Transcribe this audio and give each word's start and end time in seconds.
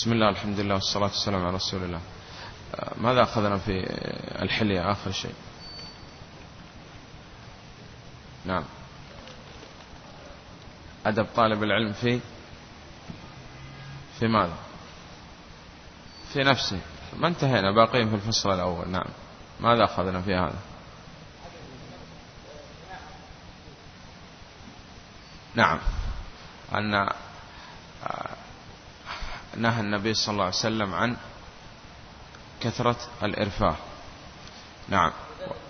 بسم 0.00 0.12
الله 0.12 0.28
الحمد 0.28 0.60
لله 0.60 0.74
والصلاة 0.74 1.04
والسلام 1.04 1.46
على 1.46 1.56
رسول 1.56 1.82
الله 1.82 2.00
ماذا 2.96 3.22
أخذنا 3.22 3.58
في 3.58 3.72
الحلية؟ 4.42 4.92
آخر 4.92 5.10
شيء. 5.12 5.34
نعم. 8.44 8.64
أدب 11.06 11.26
طالب 11.36 11.62
العلم 11.62 11.92
في 11.92 12.20
في 14.18 14.28
ماذا؟ 14.28 14.56
في 16.32 16.38
نفسه 16.38 16.80
ما 17.16 17.28
انتهينا 17.28 17.70
باقين 17.70 18.08
في 18.08 18.14
الفصل 18.14 18.54
الأول. 18.54 18.88
نعم. 18.88 19.08
ماذا 19.60 19.84
أخذنا 19.84 20.22
في 20.22 20.34
هذا؟ 20.34 20.58
نعم. 25.54 25.78
أن 26.74 26.94
آه، 26.94 27.14
نهى 29.56 29.80
النبي 29.80 30.14
صلى 30.14 30.32
الله 30.32 30.44
عليه 30.44 30.54
وسلم 30.54 30.94
عن 30.94 31.16
كثرة 32.60 32.96
الإرفاه. 33.22 33.76
نعم. 34.88 35.12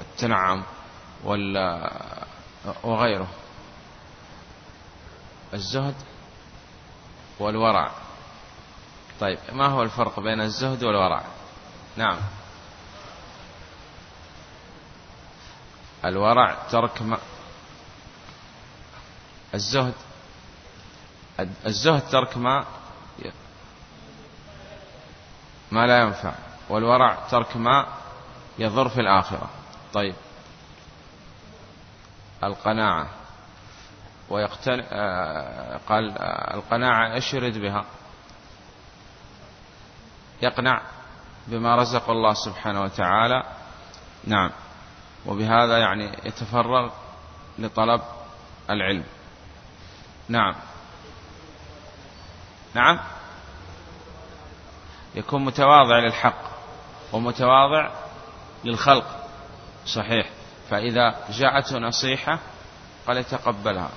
التنعم 0.00 0.64
ولا 1.24 1.90
وغيره. 2.82 3.28
الزهد 5.54 5.94
والورع. 7.38 7.90
طيب 9.20 9.38
ما 9.52 9.66
هو 9.66 9.82
الفرق 9.82 10.20
بين 10.20 10.40
الزهد 10.40 10.84
والورع؟ 10.84 11.24
نعم. 11.96 12.18
الورع 16.04 16.54
ترك 16.70 17.02
ما 17.02 17.18
الزهد 19.54 19.94
الزهد 21.66 22.10
ترك 22.10 22.36
ما 22.36 22.64
ما 25.70 25.86
لا 25.86 25.98
ينفع. 25.98 26.32
والورع 26.68 27.14
ترك 27.30 27.56
ما 27.56 27.86
يضر 28.58 28.88
في 28.88 29.00
الآخرة. 29.00 29.50
طيب. 29.92 30.14
القناعة. 32.44 33.10
ويقتن... 34.28 34.84
آه، 34.92 35.80
قال 35.88 36.18
آه، 36.18 36.54
القناعة 36.54 37.14
إيش 37.14 37.34
بها. 37.34 37.84
يقنع 40.42 40.82
بما 41.46 41.76
رزق 41.76 42.10
الله 42.10 42.34
سبحانه 42.34 42.82
وتعالى. 42.82 43.42
نعم. 44.24 44.50
وبهذا 45.26 45.78
يعني 45.78 46.18
يتفرغ 46.24 46.90
لطلب 47.58 48.00
العلم. 48.70 49.04
نعم. 50.28 50.54
نعم. 52.74 52.98
يكون 55.14 55.44
متواضع 55.44 55.98
للحق 55.98 56.42
ومتواضع 57.12 57.90
للخلق. 58.64 59.06
صحيح. 59.86 60.30
فإذا 60.70 61.14
جاءته 61.30 61.78
نصيحة 61.78 62.38
قال 63.06 63.16
يتقبلها 63.16 63.88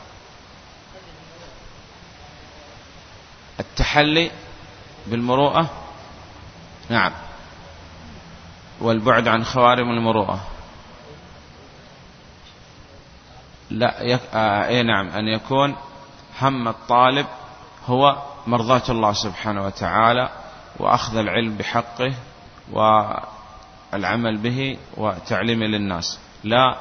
التحلي 3.60 4.32
بالمروءة. 5.08 5.70
نعم. 6.90 7.12
والبعد 8.82 9.28
عن 9.28 9.44
خوارم 9.44 9.90
المروءة. 9.90 10.48
لا 13.70 14.02
يك... 14.02 14.22
آه... 14.34 14.68
اي 14.68 14.84
نعم. 14.84 15.10
أن 15.10 15.28
يكون 15.28 15.76
هم 16.42 16.68
الطالب 16.68 17.28
هو 17.86 18.22
مرضاة 18.48 18.84
الله 18.90 19.14
سبحانه 19.14 19.66
وتعالى 19.66 20.30
وأخذ 20.80 21.18
العلم 21.18 21.58
بحقه 21.58 22.14
والعمل 22.72 24.38
به 24.38 24.78
وتعليمه 24.98 25.66
للناس 25.66 26.20
لا 26.44 26.78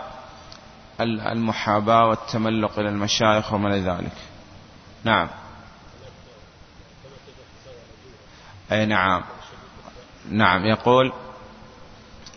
المحاباة 1.00 2.06
والتملق 2.06 2.78
إلى 2.78 2.88
المشايخ 2.88 3.52
وما 3.52 3.78
ذلك. 3.78 4.12
نعم. 5.04 5.28
أي 8.72 8.86
نعم. 8.86 9.22
نعم 10.30 10.66
يقول 10.66 11.12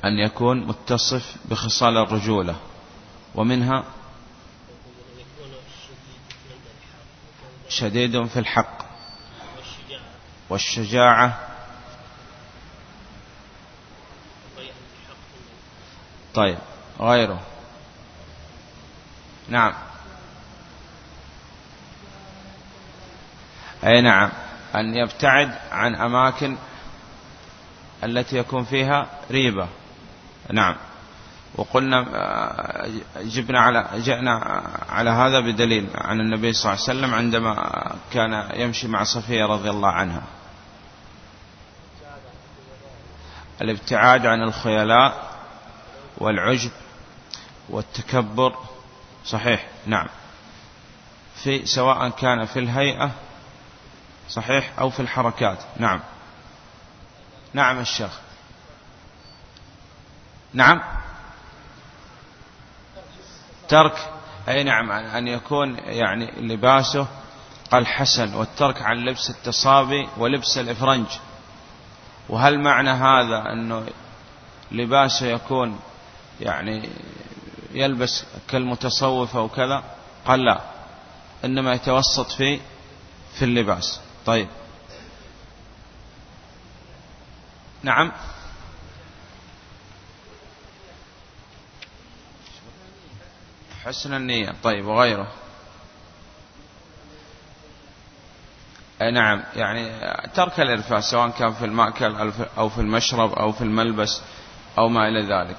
أن 0.06 0.20
يكون 0.20 0.68
متصف 0.68 1.36
بخصال 1.46 1.98
الرجولة 1.98 2.56
ومنها 3.36 3.84
شديد 7.70 8.26
في 8.26 8.40
الحق. 8.40 8.85
والشجاعة. 10.50 11.40
طيب 16.34 16.58
غيره. 17.00 17.42
نعم. 19.50 19.74
أي 23.84 24.02
نعم. 24.02 24.32
أن 24.76 24.96
يبتعد 24.96 25.52
عن 25.72 25.96
أماكن 25.96 26.58
التي 28.04 28.38
يكون 28.38 28.64
فيها 28.64 29.08
ريبة. 29.32 29.68
نعم. 30.52 30.76
وقلنا 31.56 32.06
آه، 32.16 32.90
جبنا 33.22 33.60
على 33.60 33.90
جئنا 33.96 34.64
على 34.90 35.10
هذا 35.10 35.40
بدليل 35.40 35.90
عن 35.96 36.20
النبي 36.20 36.54
صلى 36.54 36.74
الله 36.74 36.84
عليه 36.84 37.00
وسلم 37.00 37.14
عندما 37.14 37.96
كان 38.14 38.50
يمشي 38.54 38.88
مع 38.88 39.04
صفية 39.04 39.46
رضي 39.46 39.70
الله 39.70 39.90
عنها. 39.90 40.24
الابتعاد 43.62 44.26
عن 44.26 44.42
الخيلاء 44.42 45.32
والعجب 46.18 46.72
والتكبر. 47.70 48.56
صحيح 49.26 49.68
نعم. 49.86 50.08
في 51.36 51.66
سواء 51.66 52.10
كان 52.10 52.46
في 52.46 52.60
الهيئة 52.60 53.12
صحيح 54.30 54.72
أو 54.80 54.90
في 54.90 55.00
الحركات. 55.00 55.58
نعم. 55.78 56.00
نعم 57.54 57.80
الشيخ 57.80 58.20
نعم. 60.54 60.82
ترك 63.68 64.12
أي 64.48 64.64
نعم 64.64 64.92
أن 64.92 65.28
يكون 65.28 65.78
يعني 65.78 66.32
لباسه 66.32 67.08
قال 67.72 67.88
حسن 67.88 68.34
والترك 68.34 68.82
عن 68.82 68.98
لبس 68.98 69.30
التصابي 69.30 70.08
ولبس 70.18 70.58
الإفرنج. 70.58 71.06
وهل 72.30 72.60
معنى 72.60 72.90
هذا 72.90 73.44
أنه 73.54 73.86
لباسه 74.72 75.26
يكون 75.26 75.80
يعني 76.42 76.90
يلبس 77.72 78.26
كالمتصوف 78.48 79.38
أو 79.38 79.50
كذا؟ 79.50 79.84
قال 80.26 80.46
لا 80.46 80.62
إنما 81.46 81.74
يتوسط 81.74 82.32
في 82.32 82.60
في 83.34 83.46
اللباس. 83.46 84.00
طيب. 84.26 84.48
نعم. 87.84 88.12
حسن 93.86 94.14
النية. 94.14 94.54
طيب 94.64 94.86
وغيره. 94.86 95.28
نعم 99.02 99.44
يعني 99.56 99.90
ترك 100.28 100.60
الإرفاء 100.60 101.00
سواء 101.00 101.30
كان 101.30 101.54
في 101.54 101.66
المأكل 101.66 102.32
أو 102.58 102.70
في 102.70 102.82
المشرب 102.82 103.34
أو 103.34 103.52
في 103.52 103.62
الملبس 103.62 104.22
أو 104.78 104.90
ما 104.90 105.08
إلى 105.08 105.22
ذلك. 105.22 105.58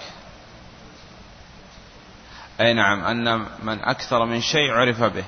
أي 2.61 2.75
نعم 2.75 3.05
أن 3.05 3.47
من 3.63 3.81
أكثر 3.81 4.25
من 4.25 4.41
شيء 4.41 4.71
عرف 4.71 5.03
به 5.03 5.25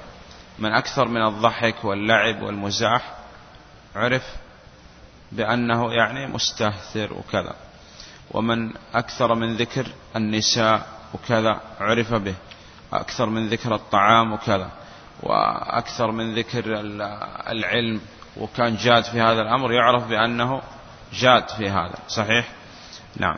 من 0.59 0.73
أكثر 0.73 1.09
من 1.09 1.27
الضحك 1.27 1.85
واللعب 1.85 2.43
والمزاح 2.43 3.15
عرف 3.95 4.23
بأنه 5.33 5.93
يعني 5.93 6.27
مستهثر 6.27 7.15
وكذا. 7.15 7.55
ومن 8.31 8.73
أكثر 8.95 9.35
من 9.35 9.57
ذكر 9.57 9.87
النساء 10.17 10.87
وكذا 11.15 11.61
عرف 11.81 12.15
به. 12.15 12.35
أكثر 12.93 13.27
من 13.27 13.49
ذكر 13.49 13.75
الطعام 13.75 14.33
وكذا 14.33 14.71
وأكثر 15.23 16.11
من 16.11 16.35
ذكر 16.35 16.63
العلم 17.51 18.01
وكان 18.37 18.77
جاد 18.77 19.05
في 19.05 19.21
هذا 19.21 19.43
الأمر 19.43 19.73
يعرف 19.73 20.09
بأنه 20.09 20.63
جاد 21.13 21.49
في 21.49 21.71
هذا 21.71 21.99
صحيح؟ 22.09 22.49
نعم. 23.17 23.37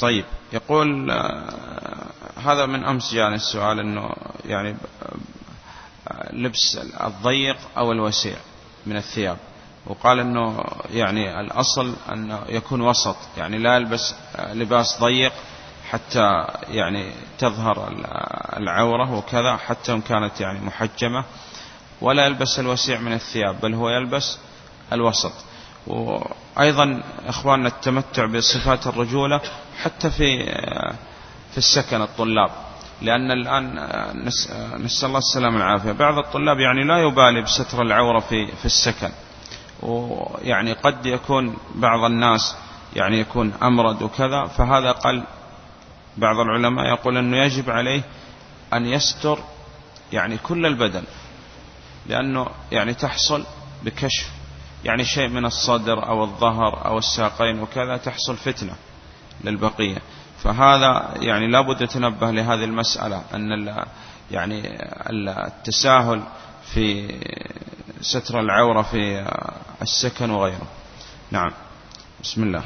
طيب 0.00 0.24
يقول 0.52 1.10
آه، 1.10 2.06
هذا 2.44 2.66
من 2.66 2.84
أمس 2.84 3.14
جاءني 3.14 3.34
السؤال 3.34 3.80
أنه 3.80 4.10
يعني 4.46 4.76
آه، 6.08 6.32
لبس 6.32 6.78
الضيق 7.00 7.56
أو 7.76 7.92
الوسيع 7.92 8.36
من 8.86 8.96
الثياب. 8.96 9.38
وقال 9.86 10.20
أنه 10.20 10.64
يعني 10.90 11.40
الأصل 11.40 11.94
أنه 12.12 12.42
يكون 12.48 12.80
وسط 12.80 13.16
يعني 13.36 13.58
لا 13.58 13.76
يلبس 13.76 14.14
آه، 14.36 14.54
لباس 14.54 15.00
ضيق 15.00 15.32
حتى 15.90 16.46
يعني 16.68 17.12
تظهر 17.38 17.88
العورة 18.56 19.14
وكذا 19.14 19.56
حتى 19.56 19.92
إن 19.92 20.00
كانت 20.00 20.40
يعني 20.40 20.60
محجمة. 20.60 21.24
ولا 22.00 22.26
يلبس 22.26 22.58
الوسيع 22.58 23.00
من 23.00 23.12
الثياب 23.12 23.60
بل 23.60 23.74
هو 23.74 23.90
يلبس 23.90 24.38
الوسط. 24.92 25.32
وأيضا 25.86 27.02
إخواننا 27.26 27.68
التمتع 27.68 28.26
بصفات 28.26 28.86
الرجولة 28.86 29.40
حتى 29.82 30.10
في 30.10 30.44
في 31.50 31.58
السكن 31.58 32.02
الطلاب. 32.02 32.50
لأن 33.02 33.30
الآن 33.30 33.74
نسأل 34.84 35.08
الله 35.08 35.18
السلامة 35.18 35.56
والعافية. 35.56 35.92
بعض 35.92 36.18
الطلاب 36.18 36.60
يعني 36.60 36.84
لا 36.84 36.98
يبالي 36.98 37.42
بستر 37.42 37.82
العورة 37.82 38.20
في 38.20 38.46
في 38.46 38.64
السكن. 38.64 39.10
ويعني 39.82 40.72
قد 40.72 41.06
يكون 41.06 41.56
بعض 41.74 42.04
الناس 42.04 42.56
يعني 42.96 43.20
يكون 43.20 43.52
أمرد 43.62 44.02
وكذا 44.02 44.44
فهذا 44.44 44.92
قل 44.92 45.24
بعض 46.16 46.36
العلماء 46.38 46.86
يقول 46.86 47.16
أنه 47.16 47.36
يجب 47.36 47.70
عليه 47.70 48.02
أن 48.72 48.86
يستر 48.86 49.38
يعني 50.12 50.38
كل 50.38 50.66
البدن 50.66 51.04
لأنه 52.06 52.46
يعني 52.72 52.94
تحصل 52.94 53.44
بكشف 53.82 54.30
يعني 54.84 55.04
شيء 55.04 55.28
من 55.28 55.44
الصدر 55.44 56.08
أو 56.08 56.24
الظهر 56.24 56.86
أو 56.86 56.98
الساقين 56.98 57.60
وكذا 57.60 57.96
تحصل 57.96 58.36
فتنة 58.36 58.74
للبقية. 59.44 59.98
فهذا 60.42 61.14
يعني 61.16 61.46
لابد 61.46 61.80
يتنبه 61.80 62.30
لهذه 62.30 62.64
المسألة 62.64 63.22
أن 63.34 63.74
يعني 64.30 64.62
التساهل 65.10 66.22
في 66.74 67.14
ستر 68.00 68.40
العورة 68.40 68.82
في 68.82 69.26
السكن 69.82 70.30
وغيره. 70.30 70.66
نعم. 71.30 71.52
بسم 72.22 72.42
الله. 72.42 72.64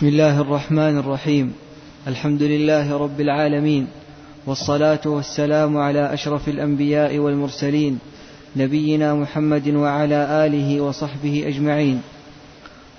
بسم 0.00 0.08
الله 0.08 0.40
الرحمن 0.40 0.98
الرحيم. 0.98 1.52
الحمد 2.06 2.42
لله 2.42 2.96
رب 2.96 3.20
العالمين. 3.20 3.86
والصلاة 4.46 5.00
والسلام 5.06 5.76
على 5.76 6.14
أشرف 6.14 6.48
الأنبياء 6.48 7.18
والمرسلين 7.18 7.98
نبينا 8.56 9.14
محمد 9.14 9.68
وعلى 9.68 10.46
آله 10.46 10.80
وصحبه 10.80 11.44
أجمعين. 11.46 12.00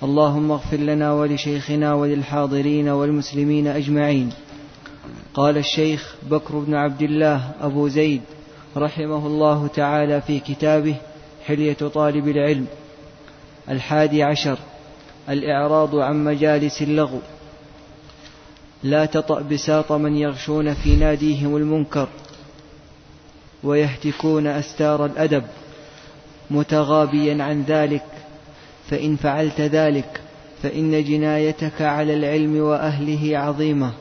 اللهم 0.02 0.50
اغفر 0.50 0.76
لنا 0.76 1.12
ولشيخنا 1.12 1.94
وللحاضرين 1.94 2.88
والمسلمين 2.88 3.66
أجمعين. 3.66 4.30
قال 5.34 5.58
الشيخ 5.58 6.14
بكر 6.30 6.58
بن 6.58 6.74
عبد 6.74 7.02
الله 7.02 7.50
أبو 7.60 7.88
زيد 7.88 8.20
رحمه 8.76 9.26
الله 9.26 9.66
تعالى 9.66 10.20
في 10.20 10.40
كتابه 10.40 10.94
حلية 11.46 11.82
طالب 11.94 12.28
العلم. 12.28 12.66
الحادي 13.68 14.22
عشر. 14.22 14.58
الإعراض 15.28 15.96
عن 15.96 16.24
مجالس 16.24 16.82
اللغو. 16.82 17.20
لا 18.82 19.06
تطأ 19.06 19.40
بساط 19.40 19.92
من 19.92 20.16
يغشون 20.16 20.74
في 20.74 20.96
ناديهم 20.96 21.56
المنكر 21.56 22.08
ويهتكون 23.62 24.46
أستار 24.46 25.06
الأدب 25.06 25.44
متغابيا 26.50 27.44
عن 27.44 27.62
ذلك. 27.62 28.04
فإن 28.90 29.16
فعلت 29.16 29.60
ذلك 29.60 30.20
فإن 30.62 31.04
جنايتك 31.04 31.82
على 31.82 32.14
العلم 32.14 32.56
وأهله 32.56 33.38
عظيمة. 33.38 33.92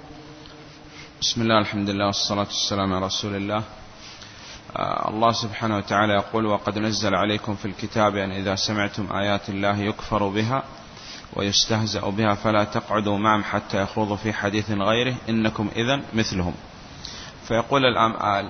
بسم 1.21 1.41
الله 1.41 1.59
الحمد 1.59 1.89
لله 1.89 2.05
والصلاة 2.05 2.47
والسلام 2.47 2.93
على 2.93 3.05
رسول 3.05 3.35
الله. 3.35 3.63
آه 4.75 5.09
الله 5.09 5.31
سبحانه 5.31 5.77
وتعالى 5.77 6.13
يقول 6.13 6.45
وقد 6.45 6.77
نزل 6.77 7.15
عليكم 7.15 7.55
في 7.55 7.65
الكتاب 7.65 8.15
أن 8.15 8.31
إذا 8.31 8.55
سمعتم 8.55 9.13
آيات 9.13 9.49
الله 9.49 9.77
يكفر 9.79 10.27
بها 10.27 10.63
ويستهزأ 11.33 12.09
بها 12.09 12.33
فلا 12.33 12.63
تقعدوا 12.63 13.17
معهم 13.17 13.43
حتى 13.43 13.81
يخوضوا 13.81 14.15
في 14.15 14.33
حديث 14.33 14.71
غيره. 14.71 15.15
إنكم 15.29 15.69
إذا 15.75 16.01
مثلهم. 16.13 16.53
فيقول 17.47 17.81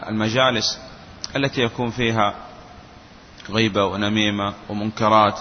المجالس 0.10 0.80
التي 1.36 1.62
يكون 1.62 1.92
فيها 1.92 2.34
غيبة 3.50 3.86
ونميمة 3.86 4.54
ومنكرات 4.70 5.40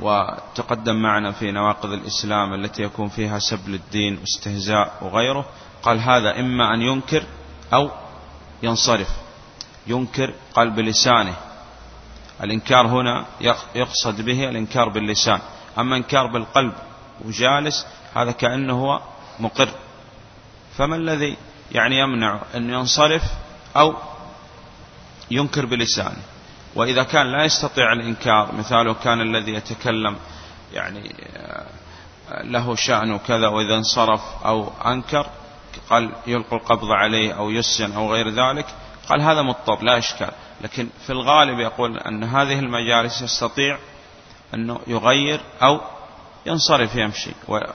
وتقدم 0.00 0.96
معنا 0.96 1.32
في 1.32 1.50
نواقض 1.50 1.92
الإسلام 1.92 2.54
التي 2.54 2.82
يكون 2.82 3.08
فيها 3.08 3.38
سبل 3.38 3.74
الدين 3.74 4.18
واستهزاء 4.18 4.92
وغيره 5.02 5.44
قال 5.82 6.00
هذا 6.00 6.40
إما 6.40 6.74
أن 6.74 6.82
ينكر 6.82 7.24
أو 7.74 7.90
ينصرف. 8.62 9.08
ينكر 9.86 10.34
قال 10.54 10.70
بلسانه. 10.70 11.34
الإنكار 12.42 12.86
هنا 12.86 13.24
يقصد 13.74 14.20
به 14.20 14.48
الإنكار 14.48 14.88
باللسان. 14.88 15.40
أما 15.80 15.96
إنكار 15.96 16.26
بالقلب 16.26 16.72
وجالس 17.24 17.86
هذا 18.14 18.30
كأنه 18.30 18.84
هو 18.84 19.00
مقر. 19.40 19.68
فما 20.76 20.96
الذي 20.96 21.36
يعني 21.72 21.98
يمنع 21.98 22.40
أن 22.54 22.70
ينصرف 22.70 23.22
أو 23.76 23.94
ينكر 25.30 25.66
بلسانه؟ 25.66 26.22
وإذا 26.74 27.02
كان 27.02 27.32
لا 27.32 27.44
يستطيع 27.44 27.92
الإنكار 27.92 28.54
مثاله 28.54 28.94
كان 28.94 29.20
الذي 29.20 29.52
يتكلم 29.52 30.16
يعني 30.72 31.14
آه، 31.36 31.66
له 32.42 32.74
شأن 32.74 33.18
كذا 33.18 33.48
وإذا 33.48 33.74
انصرف 33.74 34.20
أو 34.44 34.72
أنكر 34.86 35.26
قال 35.90 36.12
يلقى 36.26 36.56
القبض 36.56 36.90
عليه 36.90 37.32
أو 37.32 37.50
يسجن 37.50 37.92
أو 37.92 38.12
غير 38.12 38.28
ذلك 38.28 38.66
قال 39.08 39.20
هذا 39.20 39.42
مضطر 39.42 39.82
لا 39.82 39.98
إشكال. 39.98 40.30
لكن 40.60 40.88
في 41.06 41.10
الغالب 41.10 41.58
يقول 41.58 41.98
أن 41.98 42.24
هذه 42.24 42.58
المجالس 42.58 43.22
يستطيع 43.22 43.78
أنه 44.54 44.80
يغير 44.86 45.40
أو 45.62 45.80
ينصرف 46.46 46.94
يمشي. 46.96 47.30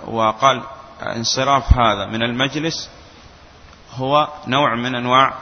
وقال 0.07 0.63
انصراف 1.01 1.73
هذا 1.73 2.05
من 2.05 2.23
المجلس 2.23 2.89
هو 3.95 4.27
نوع 4.47 4.75
من 4.75 4.95
أنواع 4.95 5.33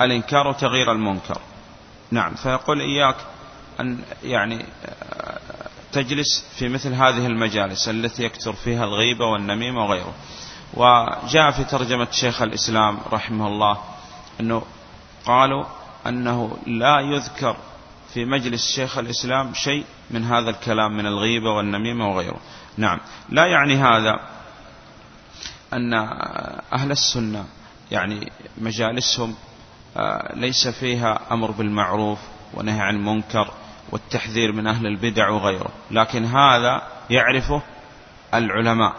الإنكار 0.00 0.48
وتغيير 0.48 0.92
المنكر. 0.92 1.38
نعم 2.10 2.34
فيقول 2.34 2.80
إياك 2.80 3.16
أن 3.80 3.98
يعني 4.22 4.66
تجلس 5.92 6.46
في 6.58 6.68
مثل 6.68 6.94
هذه 6.94 7.26
المجالس 7.26 7.88
التي 7.88 8.24
يكثر 8.24 8.52
فيها 8.52 8.84
الغيبة 8.84 9.26
والنميمة 9.26 9.84
وغيره. 9.84 10.14
وجاء 10.74 11.50
في 11.50 11.64
ترجمة 11.64 12.08
شيخ 12.10 12.42
الإسلام 12.42 12.98
رحمه 13.12 13.46
الله 13.46 13.78
أنه 14.40 14.62
قالوا 15.26 15.64
أنه 16.06 16.58
لا 16.66 17.00
يذكر 17.00 17.56
في 18.14 18.24
مجلس 18.24 18.74
شيخ 18.74 18.98
الإسلام 18.98 19.54
شيء 19.54 19.84
من 20.10 20.24
هذا 20.24 20.50
الكلام 20.50 20.96
من 20.96 21.06
الغيبة 21.06 21.50
والنميمة 21.50 22.08
وغيره. 22.08 22.40
نعم. 22.76 23.00
لا 23.28 23.46
يعني 23.46 23.76
هذا 23.76 24.20
أن 25.72 25.94
أهل 26.72 26.90
السنة 26.90 27.44
يعني 27.90 28.32
مجالسهم 28.58 29.34
آه، 29.96 30.32
ليس 30.36 30.68
فيها 30.68 31.20
أمر 31.30 31.50
بالمعروف 31.50 32.18
ونهي 32.54 32.80
عن 32.80 32.94
المنكر 32.94 33.50
والتحذير 33.92 34.52
من 34.52 34.66
أهل 34.66 34.86
البدع 34.86 35.28
وغيره. 35.28 35.70
لكن 35.90 36.24
هذا 36.24 36.82
يعرفه 37.10 37.62
العلماء. 38.34 38.96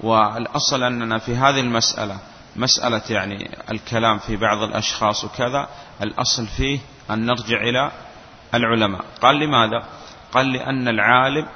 والأصل 0.00 0.82
أننا 0.82 1.18
في 1.18 1.36
هذه 1.36 1.60
المسألة 1.60 2.18
مسألة 2.56 3.02
يعني 3.10 3.50
الكلام 3.70 4.18
في 4.18 4.36
بعض 4.36 4.62
الأشخاص 4.62 5.24
وكذا 5.24 5.68
الأصل 6.02 6.46
فيه 6.46 6.78
أن 7.10 7.26
نرجع 7.26 7.62
إلى 7.62 7.92
العلماء. 8.56 9.04
قال 9.20 9.36
لماذا؟ 9.36 9.84
قال 10.32 10.52
لأن 10.52 10.88
العالم 10.88 11.46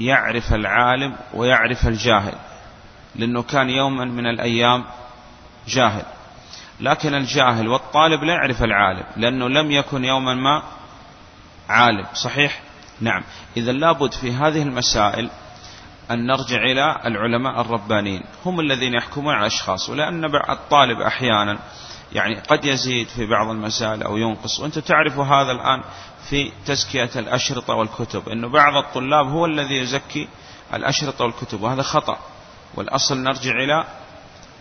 يعرف 0.00 0.54
العالم 0.54 1.16
ويعرف 1.34 1.86
الجاهل 1.86 2.34
لأنه 3.16 3.42
كان 3.42 3.70
يوما 3.70 4.04
من 4.04 4.26
الأيام 4.26 4.84
جاهل. 5.68 6.02
لكن 6.80 7.14
الجاهل 7.14 7.68
والطالب 7.68 8.24
لا 8.24 8.32
يعرف 8.32 8.62
العالم 8.62 9.04
لأنه 9.16 9.48
لم 9.48 9.70
يكن 9.70 10.04
يوما 10.04 10.34
ما 10.34 10.62
عالم. 11.68 12.06
صحيح؟ 12.14 12.60
نعم. 13.00 13.22
إذا 13.56 13.72
لابد 13.72 14.12
في 14.12 14.32
هذه 14.32 14.62
المسائل 14.62 15.30
أن 16.10 16.26
نرجع 16.26 16.56
إلى 16.56 17.00
العلماء 17.06 17.60
الربانيين. 17.60 18.22
هم 18.46 18.60
الذين 18.60 18.94
يحكمون 18.94 19.34
على 19.34 19.46
الأشخاص 19.46 19.90
ولأن 19.90 20.24
الطالب 20.24 21.00
أحيانا 21.00 21.58
يعني 22.12 22.34
قد 22.34 22.64
يزيد 22.64 23.08
في 23.08 23.26
بعض 23.26 23.50
المسائل 23.50 24.02
أو 24.02 24.16
ينقص. 24.16 24.60
وأنت 24.60 24.78
تعرف 24.78 25.18
هذا 25.18 25.52
الآن 25.52 25.82
في 26.28 26.52
تزكية 26.66 27.10
الأشرطة 27.16 27.74
والكتب 27.74 28.28
أنه 28.28 28.48
بعض 28.48 28.76
الطلاب 28.76 29.26
هو 29.26 29.46
الذي 29.46 29.76
يزكي 29.76 30.28
الأشرطة 30.74 31.24
والكتب 31.24 31.62
وهذا 31.62 31.82
خطأ. 31.82 32.18
والأصل 32.74 33.22
نرجع 33.22 33.50
إلى 33.50 33.84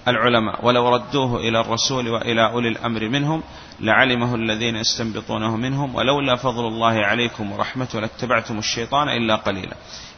العلماء. 0.08 0.65
ولو 0.65 0.96
ردوه 0.96 1.38
إلى 1.39 1.60
الرسول 1.60 2.10
وإلى 2.10 2.51
أولي 2.51 2.68
الأمر 2.68 3.10
منهم 3.10 3.44
لعلمه 3.79 4.36
الذين 4.36 4.75
يستنبطونه 4.75 5.56
منهم 5.56 5.96
ولولا 5.96 6.36
فضل 6.36 6.68
الله 6.68 7.06
عليكم 7.06 7.51
ورحمته 7.51 8.00
لاتبعتم 8.00 8.58
الشيطان 8.60 9.10
إلا 9.10 9.36
قليلا. 9.36 9.75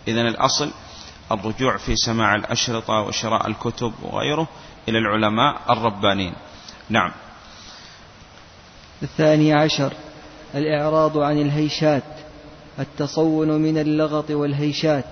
إذن 0.08 0.28
الأصل 0.28 0.72
الرجوع 1.32 1.78
في 1.78 1.96
سماع 1.96 2.36
الأشرطة 2.36 3.02
وشراء 3.02 3.48
الكتب 3.48 3.94
وغيره 4.02 4.48
إلى 4.90 4.98
العلماء 4.98 5.62
الربانين 5.70 6.34
نعم. 6.92 7.12
الثاني 9.04 9.54
عشر 9.54 9.94
الإعراض 10.56 11.18
عن 11.18 11.42
الهيشات 11.42 12.04
التصون 12.80 13.62
من 13.62 13.78
اللغط 13.78 14.32
والهيشات 14.32 15.06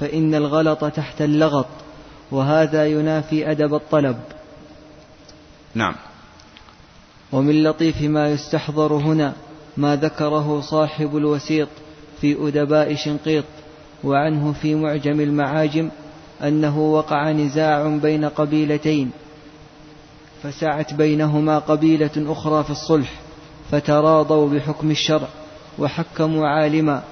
فإن 0.00 0.34
الغلط 0.34 0.84
تحت 0.84 1.22
اللغط 1.22 1.66
وهذا 2.30 2.86
ينافي 2.86 3.50
أدب 3.50 3.74
الطلب. 3.74 4.16
نعم. 5.74 5.94
ومن 7.32 7.62
لطيف 7.62 8.02
ما 8.02 8.28
يستحضر 8.30 8.92
هنا 8.92 9.32
ما 9.76 9.96
ذكره 9.96 10.60
صاحب 10.60 11.16
الوسيط 11.16 11.68
في 12.20 12.48
أدباء 12.48 12.94
شنقيط 12.94 13.44
وعنه 14.04 14.52
في 14.52 14.74
معجم 14.74 15.20
المعاجم 15.20 15.90
أنه 16.42 16.78
وقع 16.78 17.30
نزاع 17.30 17.88
بين 18.02 18.24
قبيلتين. 18.24 19.10
فسعت 20.42 20.94
بينهما 20.94 21.58
قبيلة 21.58 22.10
أخرى 22.16 22.64
في 22.64 22.70
الصلح 22.70 23.12
فتراضوا 23.70 24.48
بحكم 24.48 24.90
الشرع 24.90 25.28
وحكموا 25.78 26.46
عالما. 26.46 27.02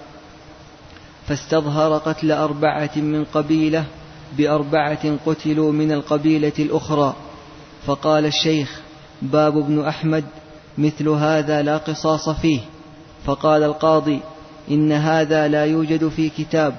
فاستظهر 1.26 1.98
قتل 1.98 2.32
أربعة 2.32 2.90
من 2.96 3.24
قبيلة 3.24 3.84
بأربعة 4.38 5.16
قتلوا 5.26 5.72
من 5.72 5.92
القبيلة 5.92 6.52
الأخرى. 6.58 7.14
فقال 7.86 8.26
الشيخ 8.26 8.80
باب 9.22 9.52
بن 9.52 9.84
أحمد 9.84 10.24
مثل 10.78 11.08
هذا 11.08 11.62
لا 11.62 11.76
قصاص 11.76 12.28
فيه. 12.28 12.60
فقال 13.26 13.62
القاضي 13.62 14.20
إن 14.70 14.92
هذا 14.92 15.48
لا 15.48 15.64
يوجد 15.64 16.08
في 16.08 16.28
كتاب. 16.28 16.74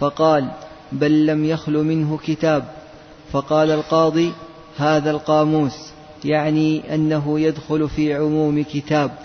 فقال 0.00 0.50
بل 0.92 1.26
لم 1.26 1.44
يخل 1.44 1.72
منه 1.72 2.18
كتاب. 2.24 2.64
فقال 3.32 3.70
القاضي 3.70 4.32
هذا 4.78 5.10
القاموس 5.10 5.92
يعني 6.24 6.94
أنه 6.94 7.40
يدخل 7.40 7.88
في 7.88 8.14
عموم 8.14 8.62
كتاب. 8.62 9.18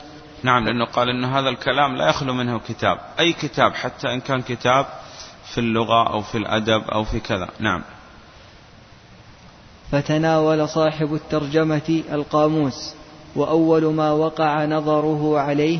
نعم 0.43 0.65
لأنه 0.65 0.85
قال 0.85 1.09
أن 1.09 1.25
هذا 1.25 1.49
الكلام 1.49 1.95
لا 1.95 2.09
يخلو 2.09 2.33
منه 2.33 2.59
كتاب. 2.59 2.97
أي 3.19 3.33
كتاب 3.33 3.73
حتى 3.73 4.13
إن 4.13 4.19
كان 4.19 4.41
كتاب 4.41 4.85
في 5.53 5.57
اللغة 5.57 6.09
أو 6.09 6.21
في 6.21 6.37
الأدب 6.37 6.83
أو 6.83 7.03
في 7.03 7.19
كذا. 7.19 7.49
نعم. 7.59 7.81
فتناول 9.91 10.69
صاحب 10.69 11.13
الترجمة 11.13 12.03
القاموس 12.11 12.93
وأول 13.35 13.85
ما 13.93 14.11
وقع 14.11 14.65
نظره 14.65 15.39
عليه 15.39 15.79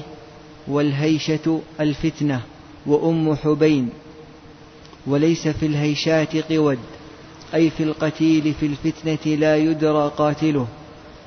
والهيشة 0.68 1.62
الفتنة 1.80 2.42
وأم 2.86 3.36
حبين. 3.36 3.90
وليس 5.08 5.48
في 5.48 5.66
الهيشات 5.66 6.52
قود. 6.52 6.80
أي 7.54 7.70
في 7.70 7.84
القتيل 7.84 8.54
في 8.54 8.66
الفتنة 8.66 9.36
لا 9.36 9.58
يدرى 9.58 10.12
قاتله 10.18 10.68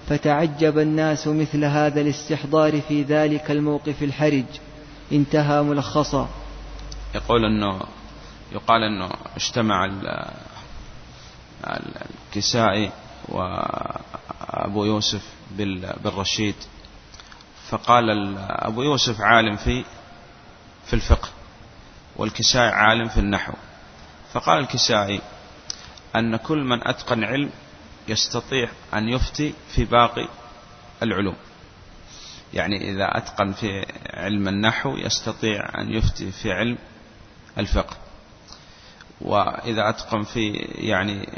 فتعجب 0.08 0.78
الناس 0.78 1.26
مثل 1.26 1.64
هذا 1.64 2.00
الاستحضار 2.00 2.80
في 2.80 3.02
ذلك 3.02 3.50
الموقف 3.50 4.02
الحرج. 4.02 4.44
انتهى 5.12 5.62
ملخصا. 5.62 6.28
يقول 7.14 7.44
أنه 7.44 7.80
يقال 8.52 8.82
أنه 8.82 9.10
اجتمع 9.36 9.90
الكسائي 11.64 12.90
وأبو 13.28 14.84
يوسف 14.84 15.22
بالرشيد 16.04 16.54
فقال 17.68 18.34
أبو 18.38 18.82
يوسف 18.82 19.20
عالم 19.20 19.56
في 19.56 19.84
في 20.86 20.94
الفقه 20.94 21.28
والكسائي 22.16 22.68
عالم 22.68 23.08
في 23.08 23.20
النحو. 23.20 23.52
فقال 24.32 24.58
الكسائي 24.58 25.20
أن 26.16 26.36
كل 26.36 26.58
من 26.58 26.88
أتقن 26.88 27.24
علم 27.24 27.50
يستطيع 28.08 28.68
أن 28.94 29.08
يفتي 29.08 29.54
في 29.74 29.84
باقي 29.84 30.28
العلوم. 31.02 31.36
يعني 32.54 32.90
إذا 32.90 33.18
أتقن 33.18 33.52
في 33.52 33.86
علم 34.14 34.48
النحو 34.48 34.96
يستطيع 34.96 35.80
أن 35.80 35.92
يفتي 35.94 36.30
في 36.32 36.52
علم 36.52 36.78
الفقه. 37.58 37.96
وإذا 39.20 39.88
أتقن 39.88 40.22
في 40.22 40.52
يعني 40.74 41.28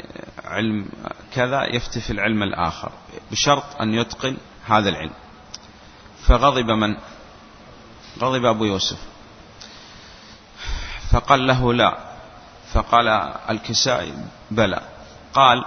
علم 0.45 0.89
كذا 1.33 1.75
يفتي 1.75 2.01
في 2.01 2.09
العلم 2.09 2.43
الآخر 2.43 2.91
بشرط 3.31 3.81
أن 3.81 3.93
يتقن 3.93 4.37
هذا 4.65 4.89
العلم. 4.89 5.13
فغضب 6.27 6.71
من؟ 6.71 6.97
غضب 8.19 8.45
أبو 8.45 8.65
يوسف. 8.65 8.99
فقال 11.11 11.47
له 11.47 11.73
لا 11.73 12.08
فقال 12.73 13.07
الكسائي 13.49 14.13
بلى. 14.51 14.81
قال 15.33 15.65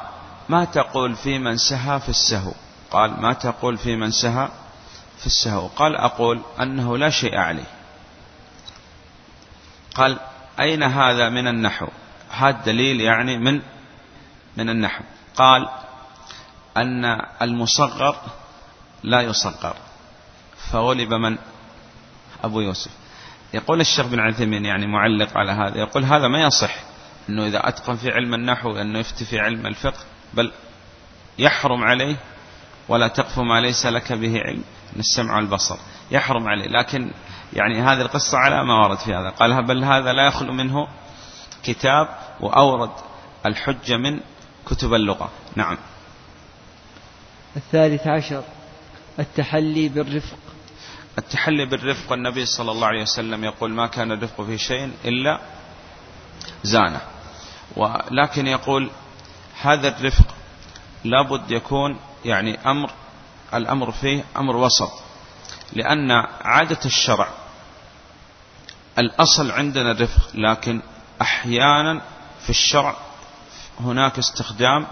ما 0.49 0.65
تقول 0.65 1.15
في 1.15 1.39
من 1.39 1.57
سهى 1.57 2.01
في 2.01 2.09
السهو؟ 2.09 2.53
قال 2.91 3.21
ما 3.21 3.33
تقول 3.33 3.79
في 3.79 3.97
من 3.97 4.11
سهى 4.11 4.49
في 5.19 5.27
السهو؟ 5.27 5.67
قال 5.67 5.97
أقول 5.97 6.41
أنه 6.61 6.99
لا 6.99 7.11
شيء 7.11 7.37
عليه. 7.37 7.71
قال 9.95 10.19
أين 10.61 10.83
هذا 10.83 11.29
من 11.29 11.49
النحو؟ 11.49 11.89
هذا 12.31 12.63
دليل 12.67 13.01
يعني 13.01 13.39
من 13.39 13.63
من 14.57 14.69
النحو. 14.69 15.05
قال 15.37 15.69
أن 16.77 17.05
المصغر 17.43 18.17
لا 19.03 19.21
يصغر. 19.21 19.77
فغلب 20.71 21.13
من؟ 21.13 21.39
أبو 22.45 22.61
يوسف. 22.61 22.91
يقول 23.55 23.81
الشيخ 23.81 24.07
بن 24.07 24.21
عثيمين 24.21 24.65
يعني 24.65 24.87
معلق 24.87 25.39
على 25.39 25.53
هذا 25.53 25.79
يقول 25.79 26.05
هذا 26.05 26.29
ما 26.29 26.43
يصح. 26.43 26.92
أنه 27.33 27.47
إذا 27.47 27.69
أتقن 27.69 27.97
في 27.97 28.11
علم 28.11 28.35
النحو 28.35 28.77
أنه 28.77 28.99
يفتي 28.99 29.25
في 29.25 29.41
علم 29.41 29.67
الفقه 29.67 30.05
بل 30.35 30.53
يحرم 31.39 31.85
عليه 31.85 32.17
ولا 32.89 33.09
تقف 33.09 33.39
ما 33.39 33.61
ليس 33.61 33.87
لك 33.87 34.13
به 34.13 34.41
علم 34.41 34.65
من 34.93 35.01
السمع 35.01 35.37
والبصر 35.37 35.77
يحرم 36.11 36.49
عليه. 36.49 36.67
لكن 36.67 37.11
يعني 37.53 37.83
هذه 37.83 38.01
القصة 38.01 38.39
على 38.39 38.65
ما 38.65 38.87
ورد 38.87 38.99
في 38.99 39.15
هذا. 39.15 39.31
قال 39.31 39.67
بل 39.67 39.85
هذا 39.85 40.13
لا 40.13 40.27
يخلو 40.27 40.53
منه 40.53 40.89
كتاب 41.63 42.09
وأورد 42.41 42.91
الحجة 43.47 43.97
من 43.97 44.21
كتب 44.67 44.95
اللغة. 44.95 45.31
نعم. 45.57 45.79
الثالث 47.57 48.07
عشر 48.07 48.45
التحلي 49.19 49.89
بالرفق. 49.89 50.39
التحلي 51.19 51.67
بالرفق 51.67 52.13
النبي 52.13 52.47
صلى 52.47 52.71
الله 52.71 52.87
عليه 52.87 53.03
وسلم 53.03 53.45
يقول 53.45 53.71
ما 53.71 53.87
كان 53.87 54.13
الرفق 54.13 54.43
في 54.43 54.59
شيء 54.59 54.91
إلا 55.05 55.41
زانه. 56.63 57.01
ولكن 57.77 58.47
يقول 58.47 58.91
هذا 59.61 59.89
الرفق 59.89 60.35
لابد 61.05 61.51
يكون 61.51 61.99
يعني 62.25 62.59
أمر 62.71 62.91
الأمر 63.55 63.93
فيه 63.93 64.25
أمر 64.37 64.57
وسط 64.57 64.93
لأن 65.73 66.11
عادة 66.45 66.79
الشرع 66.85 67.29
الأصل 68.99 69.51
عندنا 69.51 69.91
الرفق 69.91 70.31
لكن 70.35 70.83
أحيانا 71.23 72.01
في 72.43 72.51
الشرع 72.51 72.97
هناك 73.81 74.19
استخدام 74.19 74.87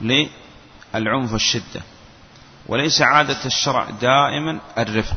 للعنف 0.00 1.32
والشدة 1.32 1.82
وليس 2.66 3.02
عادة 3.02 3.44
الشرع 3.44 3.90
دائما 3.90 4.60
الرفق. 4.78 5.16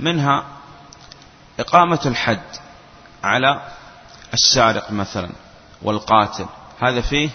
منها 0.00 0.46
إقامة 1.60 2.00
الحد 2.06 2.42
على 3.24 3.62
السارق 4.34 4.90
مثلا. 4.90 5.30
والقاتل. 5.84 6.46
هذا 6.82 7.00
فيه 7.00 7.30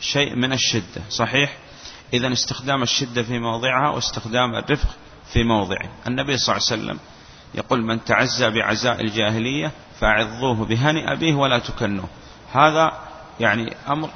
شيء 0.00 0.34
من 0.34 0.52
الشدة 0.52 1.02
صحيح؟ 1.10 1.56
إذا 2.12 2.32
استخدام 2.32 2.82
الشدة 2.82 3.22
في 3.22 3.38
موضعها 3.38 3.90
واستخدام 3.90 4.54
الرفق 4.54 4.88
في 5.32 5.44
موضعه. 5.44 5.88
النبي 6.06 6.38
صلى 6.38 6.56
الله 6.56 6.66
عليه 6.70 6.82
وسلم 6.82 6.98
يقول 7.54 7.82
من 7.82 8.04
تعزى 8.04 8.50
بعزاء 8.50 9.00
الجاهلية 9.00 9.72
فعظوه 10.00 10.64
بهنئ 10.64 11.12
أبيه 11.12 11.34
ولا 11.34 11.58
تكنوه. 11.58 12.08
هذا 12.52 12.92
يعني 13.40 13.76
أمر 13.88 14.10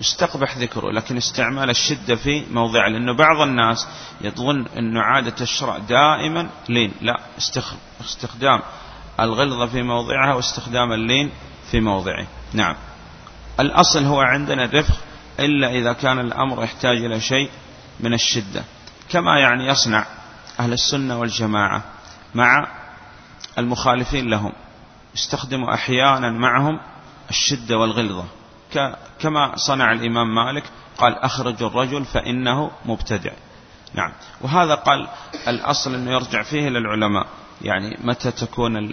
استقبح 0.00 0.58
ذكره 0.58 0.90
لكن 0.90 1.16
استعمال 1.16 1.70
الشدة 1.70 2.16
في 2.16 2.44
موضعه 2.50 2.88
لأنه 2.88 3.16
بعض 3.16 3.40
الناس 3.40 3.88
يظن 4.20 4.66
أن 4.66 4.96
عادة 4.96 5.34
الشرع 5.40 5.78
دائما 5.78 6.48
لين. 6.68 6.92
لا 7.00 7.20
استخدام 8.00 8.60
الغلظة 9.20 9.66
في 9.66 9.82
موضعها 9.82 10.34
واستخدام 10.34 10.92
اللين 10.92 11.30
في 11.70 11.80
موضعه. 11.80 12.26
نعم. 12.54 12.76
الأصل 13.60 14.04
هو 14.04 14.20
عندنا 14.20 14.64
الرفق 14.64 14.94
إلا 15.40 15.70
إذا 15.70 15.92
كان 15.92 16.18
الأمر 16.18 16.64
يحتاج 16.64 17.04
إلى 17.04 17.20
شيء 17.20 17.50
من 18.00 18.14
الشدة 18.14 18.64
كما 19.08 19.38
يعني 19.38 19.66
يصنع 19.66 20.06
أهل 20.60 20.72
السنة 20.72 21.18
والجماعة 21.20 21.82
مع 22.34 22.68
المخالفين 23.58 24.30
لهم 24.30 24.52
يستخدم 25.14 25.64
أحيانا 25.64 26.30
معهم 26.30 26.80
الشدة 27.30 27.78
والغلظة 27.78 28.24
كما 29.20 29.56
صنع 29.56 29.92
الإمام 29.92 30.34
مالك 30.34 30.64
قال 30.98 31.18
أخرج 31.18 31.62
الرجل 31.62 32.04
فإنه 32.04 32.70
مبتدع. 32.84 33.32
نعم. 33.94 34.12
وهذا 34.40 34.74
قال 34.74 35.08
الأصل 35.48 35.94
أنه 35.94 36.10
يرجع 36.10 36.42
فيه 36.42 36.68
إلى 36.68 36.78
العلماء 36.78 37.26
يعني 37.62 37.98
متى 38.04 38.30
تكون 38.30 38.90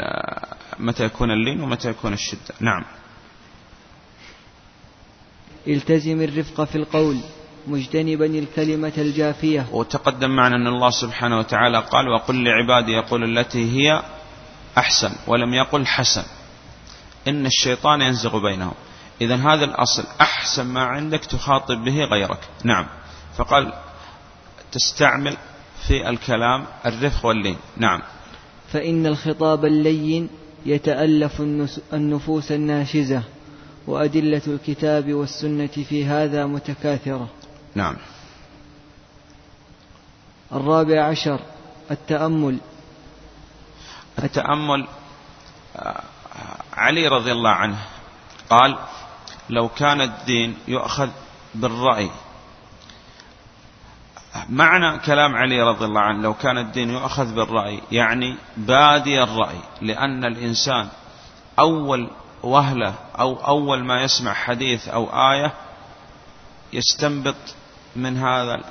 متى 0.80 1.06
يكون 1.06 1.32
اللين 1.32 1.62
ومتى 1.62 1.90
يكون 1.90 2.14
الشدة. 2.14 2.56
نعم. 2.60 2.84
التزم 5.68 6.22
الرفق 6.22 6.64
في 6.64 6.76
القول 6.76 7.18
مجتنبا 7.68 8.26
الكلمة 8.26 8.94
الجافية. 8.98 9.66
وتقدم 9.72 10.30
معنا 10.30 10.56
أن 10.56 10.68
الله 10.68 10.90
سبحانه 10.90 11.40
وتعالى 11.40 11.80
قال 11.80 12.10
وقل 12.10 12.44
لعبادي 12.44 12.92
يقول 12.92 13.38
التي 13.38 13.72
هي 13.72 14.04
أحسن 14.78 15.12
ولم 15.28 15.54
يقل 15.54 15.86
حسن. 15.86 16.24
إن 17.28 17.46
الشيطان 17.46 18.02
ينزغ 18.02 18.44
بينهم. 18.44 18.74
إذا 19.22 19.36
هذا 19.36 19.66
الأصل 19.66 20.04
أحسن 20.22 20.66
ما 20.66 20.82
عندك 20.82 21.26
تخاطب 21.26 21.84
به 21.84 22.04
غيرك. 22.04 22.40
نعم. 22.64 22.86
فقال 23.38 23.74
تستعمل 24.72 25.38
في 25.88 26.10
الكلام 26.10 26.66
الرفق 26.86 27.26
واللين. 27.26 27.58
نعم. 27.78 28.02
فإن 28.72 29.06
الخطاب 29.06 29.66
اللين 29.66 30.30
يتألف 30.66 31.42
النفوس 31.94 32.52
الناشزة. 32.52 33.24
وأدلة 33.92 34.42
الكتاب 34.48 35.14
والسنة 35.14 35.68
في 35.68 36.06
هذا 36.06 36.46
متكاثرة. 36.46 37.28
نعم. 37.76 37.96
الرابع 40.52 41.04
عشر 41.04 41.40
التأمل. 41.92 42.58
التأمل 44.24 44.88
علي 46.74 47.08
رضي 47.08 47.32
الله 47.32 47.50
عنه 47.50 47.78
قال 48.50 48.78
لو 49.50 49.70
كان 49.70 50.02
الدين 50.02 50.58
يؤخذ 50.68 51.10
بالرأي. 51.56 52.10
معنى 54.50 55.00
كلام 55.00 55.36
علي 55.36 55.62
رضي 55.62 55.86
الله 55.86 56.02
عنه 56.02 56.22
لو 56.22 56.34
كان 56.34 56.58
الدين 56.58 56.90
يؤخذ 56.90 57.36
بالرأي 57.36 57.82
يعني 57.92 58.36
بادي 58.58 59.24
الرأي 59.24 59.60
لأن 59.82 60.26
الإنسان 60.26 60.88
أول 61.60 62.10
وهلة 62.44 62.94
أو 63.20 63.36
أول 63.36 63.84
ما 63.84 64.04
يسمع 64.04 64.34
حديث 64.34 64.88
أو 64.88 65.32
آية 65.32 65.54
يستنبط 66.74 67.36
من 67.96 68.18
هذا 68.18 68.62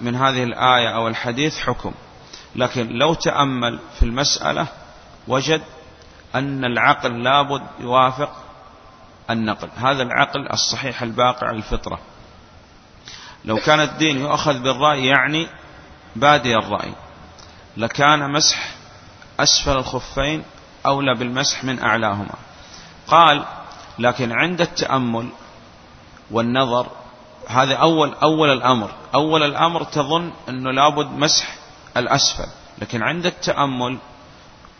من 0.00 0.14
هذه 0.14 0.42
الآية 0.42 0.96
أو 0.96 1.08
الحديث 1.08 1.58
حكم. 1.58 1.94
لكن 2.56 2.88
لو 2.88 3.14
تأمل 3.14 3.78
في 3.98 4.02
المسألة 4.02 4.66
وجد 5.28 5.62
أن 6.34 6.64
العقل 6.64 7.22
لابد 7.22 7.62
يوافق 7.80 8.32
النقل. 9.30 9.68
هذا 9.76 10.02
العقل 10.02 10.48
الصحيح 10.52 11.02
الباقي 11.02 11.46
على 11.46 11.56
الفطرة. 11.56 11.98
لو 13.44 13.56
كان 13.56 13.80
الدين 13.80 14.18
يؤخذ 14.20 14.58
بالرأي 14.58 15.06
يعني 15.06 15.48
بادي 16.16 16.54
الرأي. 16.54 16.92
لكان 17.76 18.32
مسح 18.32 18.70
أسفل 19.40 19.76
الخفين 19.76 20.42
أولى 20.86 21.14
بالمسح 21.14 21.64
من 21.64 21.82
أعلاهما. 21.82 22.34
قال 23.08 23.44
لكن 23.98 24.32
عند 24.32 24.60
التأمل 24.60 25.28
والنظر 26.30 26.86
هذا 27.48 27.74
أول 27.74 28.14
أول 28.14 28.50
الأمر. 28.50 28.90
أول 29.14 29.42
الأمر 29.42 29.84
تظن 29.84 30.32
أنه 30.48 30.70
لابد 30.70 31.06
مسح 31.12 31.54
الأسفل. 31.96 32.46
لكن 32.78 33.02
عند 33.02 33.26
التأمل 33.26 33.98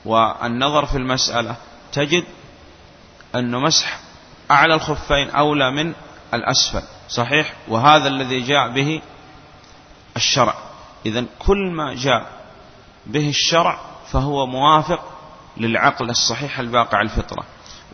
والنظر 0.04 0.86
في 0.86 0.96
المسألة 0.96 1.56
تجد 1.92 2.24
أن 3.34 3.50
مسح 3.50 4.00
أعلى 4.50 4.74
الخفين 4.74 5.30
أولى 5.30 5.70
من 5.70 5.92
الأسفل. 6.34 6.82
صحيح؟ 7.08 7.54
وهذا 7.68 8.08
الذي 8.08 8.40
جاء 8.40 8.68
به 8.68 9.02
الشرع. 10.16 10.54
إذا 11.06 11.24
كل 11.38 11.70
ما 11.70 11.94
جاء 11.94 12.26
به 13.06 13.28
الشرع 13.28 13.80
فهو 14.12 14.46
موافق 14.46 15.00
للعقل 15.56 16.10
الصحيح 16.10 16.58
الباقي 16.58 16.96
على 16.96 17.08
الفطرة. 17.08 17.44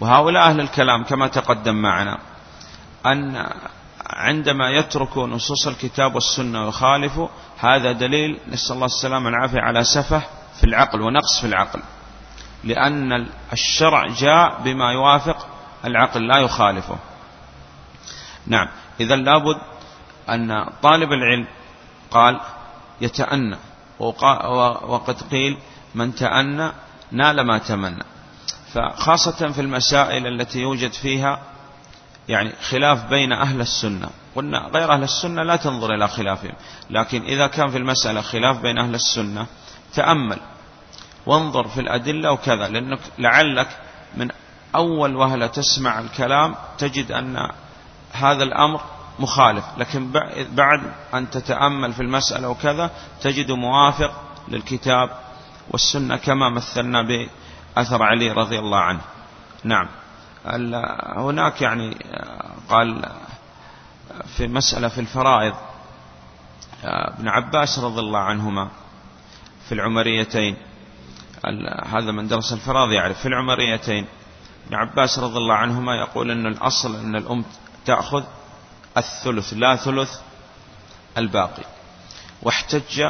وهؤلاء 0.04 0.42
أهل 0.42 0.60
الكلام 0.60 1.04
كما 1.04 1.26
تقدم 1.28 1.74
معنا 1.74 2.18
أن 3.06 3.46
عندما 4.06 4.70
يتركوا 4.70 5.26
نصوص 5.26 5.66
الكتاب 5.66 6.14
والسنة 6.14 6.64
ويخالفوا 6.64 7.28
هذا 7.58 7.92
دليل 7.92 8.38
نسأل 8.48 8.74
الله 8.74 8.86
السلامة 8.86 9.26
والعافية 9.26 9.60
على 9.60 9.84
سفه 9.84 10.22
في 10.60 10.64
العقل 10.64 11.00
ونقص 11.00 11.40
في 11.40 11.46
العقل. 11.46 11.82
لأن 12.64 13.26
الشرع 13.52 14.06
جاء 14.06 14.60
بما 14.64 14.92
يوافق 14.92 15.46
العقل 15.84 16.26
لا 16.26 16.38
يخالفه. 16.38 16.98
نعم. 18.46 18.68
إذا 19.00 19.16
لابد 19.16 19.56
أن 20.28 20.66
طالب 20.82 21.12
العلم 21.12 21.46
قال 22.10 22.40
يتأنى. 23.00 23.56
وقد 24.88 25.16
قيل 25.30 25.58
من 25.94 26.14
تأنى 26.14 26.72
نال 27.12 27.40
ما 27.40 27.58
تمنى. 27.58 28.04
فخاصة 28.74 29.52
في 29.52 29.60
المسائل 29.60 30.26
التي 30.26 30.58
يوجد 30.58 30.92
فيها 30.92 31.40
يعني 32.28 32.52
خلاف 32.70 33.04
بين 33.04 33.32
أهل 33.32 33.60
السنة. 33.60 34.10
قلنا 34.36 34.58
غير 34.58 34.92
أهل 34.92 35.02
السنة 35.02 35.42
لا 35.42 35.56
تنظر 35.56 35.94
إلى 35.94 36.08
خلافهم. 36.08 36.52
لكن 36.90 37.22
إذا 37.22 37.46
كان 37.46 37.68
في 37.68 37.78
المسألة 37.78 38.20
خلاف 38.20 38.60
بين 38.60 38.78
أهل 38.78 38.94
السنة 38.94 39.46
تأمل 39.94 40.40
وانظر 41.26 41.68
في 41.68 41.80
الأدلة 41.80 42.32
وكذا 42.32 42.68
لأنك 42.68 42.98
لعلك 43.18 43.68
من 44.16 44.30
أول 44.74 45.16
وهلة 45.16 45.46
تسمع 45.46 46.00
الكلام 46.00 46.54
تجد 46.78 47.12
أن 47.12 47.48
هذا 48.12 48.42
الأمر 48.42 48.80
مخالف. 49.18 49.64
لكن 49.78 50.10
بعد 50.52 50.80
أن 51.14 51.30
تتأمل 51.30 51.92
في 51.92 52.02
المسألة 52.02 52.48
وكذا 52.48 52.90
تجد 53.22 53.52
موافق 53.52 54.12
للكتاب 54.48 55.10
والسنة 55.70 56.16
كما 56.16 56.48
مثلنا 56.48 57.02
بأثر 57.76 58.02
علي 58.02 58.32
رضي 58.32 58.58
الله 58.58 58.78
عنه. 58.78 59.00
نعم. 59.64 59.88
هناك 61.16 61.62
يعني 61.62 61.96
قال 62.68 63.08
في 64.36 64.46
مسألة 64.48 64.88
في 64.88 65.00
الفرائض 65.00 65.54
ابن 66.84 67.28
عباس 67.28 67.78
رضي 67.78 68.00
الله 68.00 68.18
عنهما 68.18 68.70
في 69.68 69.72
العمريتين 69.74 70.56
هذا 71.86 72.12
من 72.12 72.28
درس 72.28 72.52
الفرائض 72.52 72.92
يعرف 72.92 73.20
في 73.20 73.28
العمريتين 73.28 74.06
ابن 74.66 74.74
عباس 74.74 75.18
رضي 75.18 75.36
الله 75.36 75.54
عنهما 75.54 75.96
يقول 75.96 76.30
أن 76.30 76.46
الأصل 76.46 76.96
أن 76.96 77.16
الأم 77.16 77.44
تأخذ 77.86 78.24
الثلث 78.96 79.52
لا 79.56 79.76
ثلث 79.76 80.20
الباقي 81.18 81.64
واحتج 82.42 83.02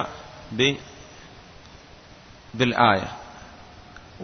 بالآية. 2.55 3.09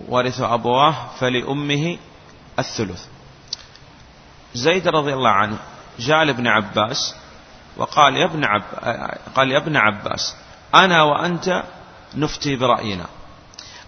ورث 0.09 0.40
أبواه 0.40 0.94
فلأمه 1.18 1.98
الثلث. 2.59 3.05
زيد 4.55 4.88
رضي 4.88 5.14
الله 5.14 5.31
عنه 5.31 5.59
جاء 5.98 6.24
لابن 6.24 6.46
عباس 6.46 7.14
وقال 7.76 8.16
يا 8.16 8.24
ابن 8.24 8.44
عب... 8.44 8.62
قال 9.35 9.50
يا 9.50 9.59
ابن 9.59 9.76
عباس 9.76 10.37
أنا 10.74 11.03
وأنت 11.03 11.62
نفتي 12.14 12.57
برأينا. 12.57 13.07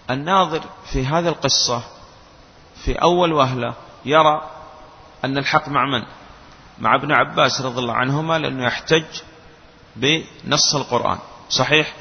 الناظر 0.09 0.61
في 0.91 1.05
هذه 1.05 1.27
القصة 1.27 1.83
في 2.85 3.01
أول 3.01 3.33
وهلة 3.33 3.73
يرى 4.05 4.49
أن 5.25 5.37
الحق 5.37 5.69
مع 5.69 5.85
من؟ 5.85 6.03
مع 6.79 6.95
ابن 6.95 7.11
عباس 7.11 7.61
رضي 7.61 7.79
الله 7.79 7.93
عنهما 7.93 8.39
لأنه 8.39 8.65
يحتج 8.65 9.05
بنص 9.95 10.75
القرآن. 10.75 11.17
صحيح؟ 11.49 11.93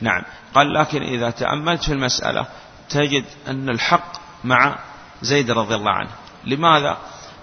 نعم. 0.00 0.22
قال 0.54 0.74
لكن 0.74 1.02
إذا 1.02 1.30
تأملت 1.30 1.82
في 1.84 1.92
المسألة 1.92 2.46
تجد 2.90 3.24
أن 3.48 3.68
الحق 3.68 4.12
مع 4.44 4.78
زيد 5.22 5.50
رضي 5.50 5.74
الله 5.74 5.90
عنه. 5.90 6.10
لماذا؟ 6.44 6.96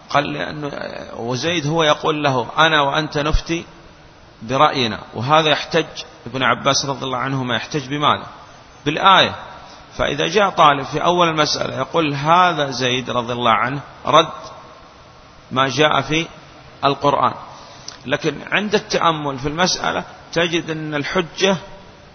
قال 0.10 0.34
لأنه 0.34 0.72
وزيد 1.16 1.68
هو 1.68 1.84
يقول 1.84 2.24
له 2.24 2.48
أنا 2.58 2.82
وأنت 2.82 3.18
نفتي 3.18 3.66
برأينا 4.42 5.00
وهذا 5.14 5.50
يحتج 5.50 5.86
ابن 6.26 6.44
عباس 6.44 6.86
رضي 6.86 7.06
الله 7.06 7.18
عنهما 7.18 7.56
يحتج 7.56 7.90
بماذا؟ 7.90 8.28
بالآية. 8.86 9.36
فإذا 9.98 10.28
جاء 10.28 10.50
طالب 10.50 10.86
في 10.86 11.04
أول 11.04 11.28
المسألة 11.28 11.78
يقول 11.78 12.14
هذا 12.14 12.72
زيد 12.72 13.10
رضي 13.10 13.34
الله 13.34 13.52
عنه 13.52 13.82
رد 14.06 14.32
ما 15.52 15.70
جاء 15.70 16.02
في 16.02 16.28
القرآن. 16.86 17.34
لكن 18.06 18.36
عند 18.52 18.76
التأمل 18.76 19.40
في 19.40 19.48
المسألة 19.48 20.04
تجد 20.34 20.70
أن 20.70 20.96
الحجة 20.96 21.58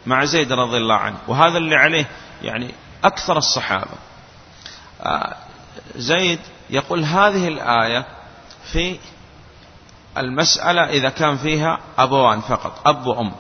مع 0.07 0.25
زيد 0.25 0.53
رضي 0.53 0.77
الله 0.77 0.95
عنه 0.95 1.17
وهذا 1.29 1.59
اللي 1.59 1.77
عليه 1.77 2.07
يعني 2.43 2.75
أكثر 3.04 3.38
الصحابة. 3.38 3.96
آه، 5.02 5.37
زيد 5.96 6.40
يقول 6.70 7.04
هذه 7.04 7.48
الآية 7.48 8.06
في 8.72 8.98
المسألة 10.18 10.82
إذا 10.82 11.08
كان 11.08 11.37
فيها 11.37 11.78
أبوان 11.98 12.40
فقط 12.40 12.88
أب 12.88 13.06
وأم. 13.06 13.32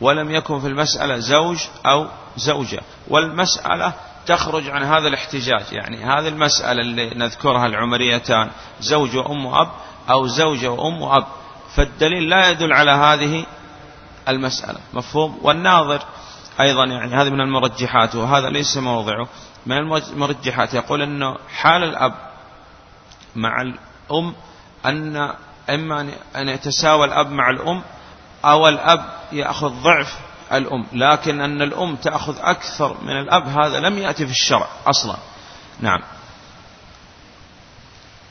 ولم 0.00 0.30
يكن 0.30 0.60
في 0.60 0.66
المسألة 0.66 1.18
زوج 1.18 1.58
أو 1.86 2.06
زوجة. 2.36 2.80
والمسألة 3.08 3.92
تخرج 4.26 4.68
عن 4.68 4.82
هذا 4.82 5.08
الاحتجاج 5.08 5.72
يعني 5.72 6.04
هذه 6.04 6.28
المسألة 6.28 6.80
اللي 6.80 7.10
نذكرها 7.10 7.66
العمريتان 7.66 8.50
زوج 8.80 9.16
وأم 9.16 9.46
وأب 9.46 9.68
أو 10.10 10.26
زوجة 10.26 10.70
وأم 10.70 11.02
وأب. 11.02 11.24
فالدليل 11.74 12.28
لا 12.28 12.50
يدل 12.50 12.72
على 12.72 12.90
هذه 12.90 13.46
المسألة 14.28 14.78
مفهوم؟ 14.92 15.38
والناظر 15.42 16.02
أيضا 16.60 16.84
يعني 16.84 17.14
هذه 17.14 17.30
من 17.30 17.40
المرجحات 17.40 18.14
وهذا 18.14 18.50
ليس 18.50 18.76
موضعه. 18.76 19.28
من 19.66 19.78
المرجحات 19.78 20.74
يقول 20.74 21.02
أنه 21.02 21.36
حال 21.48 21.84
الأب 21.84 22.14
مع 23.36 23.62
الأم 23.62 24.34
أن 24.86 25.34
إما 25.70 26.00
أن 26.36 26.48
يتساوى 26.48 27.04
الأب 27.04 27.30
مع 27.30 27.50
الأم 27.50 27.82
أو 28.44 28.68
الأب 28.68 29.04
يأخذ 29.32 29.82
ضعف 29.82 30.18
الأم 30.52 30.86
لكن 30.92 31.40
أن 31.40 31.62
الأم 31.62 31.96
تأخذ 31.96 32.36
أكثر 32.40 32.96
من 33.02 33.20
الأب 33.20 33.48
هذا 33.48 33.80
لم 33.80 33.98
يأتي 33.98 34.26
في 34.26 34.32
الشرع 34.32 34.68
أصلا. 34.86 35.16
نعم. 35.80 36.00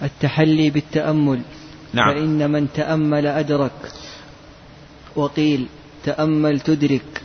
التحلي 0.01 0.69
بالتأمل. 0.69 1.41
نعم. 1.93 2.13
فإن 2.13 2.51
من 2.51 2.73
تأمل 2.73 3.27
أدرك 3.27 3.91
وقيل 5.15 5.67
تأمل 6.03 6.59
تدرك 6.59 7.20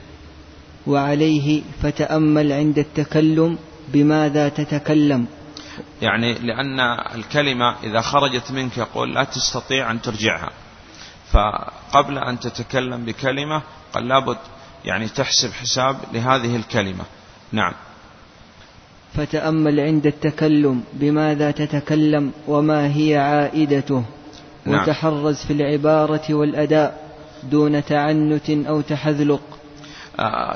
وعليه 0.86 1.62
فتأمل 1.82 2.52
عند 2.52 2.78
التكلم 2.78 3.58
بماذا 3.88 4.48
تتكلم. 4.48 5.26
يعني 6.02 6.34
لأن 6.34 6.80
الكلمة 7.14 7.76
إذا 7.82 8.00
خرجت 8.00 8.50
منك 8.50 8.78
يقول 8.78 9.14
لا 9.14 9.24
تستطيع 9.24 9.90
أن 9.90 10.02
ترجعها. 10.02 10.50
فقبل 11.32 12.18
أن 12.18 12.40
تتكلم 12.40 13.04
بكلمة 13.04 13.62
قال 13.92 14.08
لابد 14.08 14.38
يعني 14.84 15.08
تحسب 15.08 15.52
حساب 15.52 15.96
لهذه 16.12 16.56
الكلمة. 16.56 17.04
نعم. 17.52 17.72
فتأمل 19.14 19.80
عند 19.80 20.06
التكلم 20.06 20.82
بماذا 20.92 21.50
تتكلم 21.50 22.32
وما 22.48 22.96
هي 22.96 23.16
عائدته. 23.16 24.04
نعم. 24.64 24.82
وتحرز 24.82 25.36
في 25.36 25.52
العبارة 25.52 26.34
والأداء 26.34 27.12
دون 27.42 27.84
تعنت 27.84 28.50
أو 28.50 28.80
تحذلق. 28.80 29.55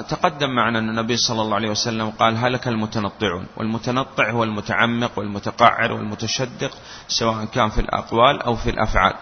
تقدم 0.08 0.50
معنا 0.50 0.78
أن 0.78 0.88
النبي 0.88 1.16
صلى 1.16 1.42
الله 1.42 1.54
عليه 1.54 1.70
وسلم 1.70 2.10
قال 2.10 2.36
هلك 2.36 2.68
المتنطعون 2.68 3.46
والمتنطع 3.56 4.30
هو 4.30 4.44
المتعمق 4.44 5.18
والمتقعر 5.18 5.92
والمتشدق 5.92 6.70
سواء 7.08 7.44
كان 7.44 7.68
في 7.70 7.80
الأقوال 7.80 8.42
أو 8.42 8.56
في 8.56 8.70
الأفعال. 8.70 9.14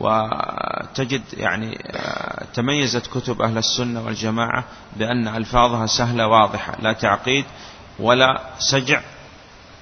وتجد 0.00 1.22
يعني 1.32 1.78
آه، 1.90 2.44
تميزت 2.54 3.06
كتب 3.06 3.42
أهل 3.42 3.58
السنة 3.58 4.04
والجماعة 4.04 4.64
بأن 4.96 5.28
ألفاظها 5.28 5.86
سهلة 5.86 6.26
واضحة 6.26 6.76
لا 6.80 6.92
تعقيد 6.92 7.44
ولا 7.98 8.40
سجع 8.58 9.00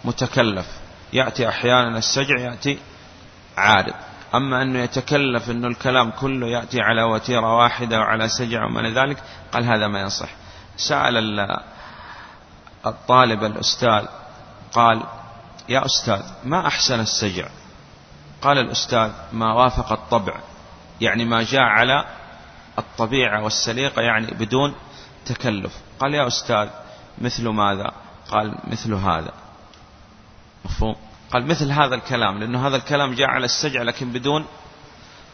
متكلف. 0.04 0.66
يأتي 1.12 1.48
أحيانا 1.48 1.98
السجع 1.98 2.40
يأتي 2.40 2.78
عارض. 3.56 3.94
أما 4.34 4.62
أنه 4.62 4.78
يتكلف 4.78 5.50
أنه 5.50 5.68
الكلام 5.68 6.10
كله 6.10 6.46
يأتي 6.46 6.80
على 6.80 7.02
وتيرة 7.02 7.56
واحدة 7.56 7.98
وعلى 7.98 8.28
سجع 8.28 8.64
وما 8.64 8.90
ذلك 8.90 9.22
قال 9.52 9.64
هذا 9.64 9.88
ما 9.88 10.00
ينصح 10.00 10.28
سأل 10.76 11.40
الطالب 12.86 13.44
الأستاذ 13.44 14.06
قال 14.72 15.02
يا 15.68 15.86
أستاذ 15.86 16.22
ما 16.44 16.66
أحسن 16.66 17.00
السجع؟ 17.00 17.48
قال 18.42 18.58
الأستاذ 18.58 19.10
ما 19.32 19.52
وافق 19.52 19.92
الطبع. 19.92 20.40
يعني 21.00 21.24
ما 21.24 21.42
جاء 21.42 21.62
على 21.62 22.04
الطبيعة 22.78 23.44
والسليقة 23.44 24.02
يعني 24.02 24.26
بدون 24.26 24.74
تكلف. 25.26 25.72
قال 26.00 26.14
يا 26.14 26.26
أستاذ 26.26 26.68
مثل 27.18 27.48
ماذا؟ 27.48 27.92
قال 28.30 28.54
مثل 28.66 28.94
هذا. 28.94 29.32
مفهوم؟ 30.64 30.96
قال 31.32 31.46
مثل 31.46 31.72
هذا 31.72 31.94
الكلام 31.94 32.38
لأنه 32.38 32.66
هذا 32.66 32.76
الكلام 32.76 33.14
جاء 33.14 33.28
على 33.28 33.44
السجع 33.44 33.82
لكن 33.82 34.12
بدون 34.12 34.46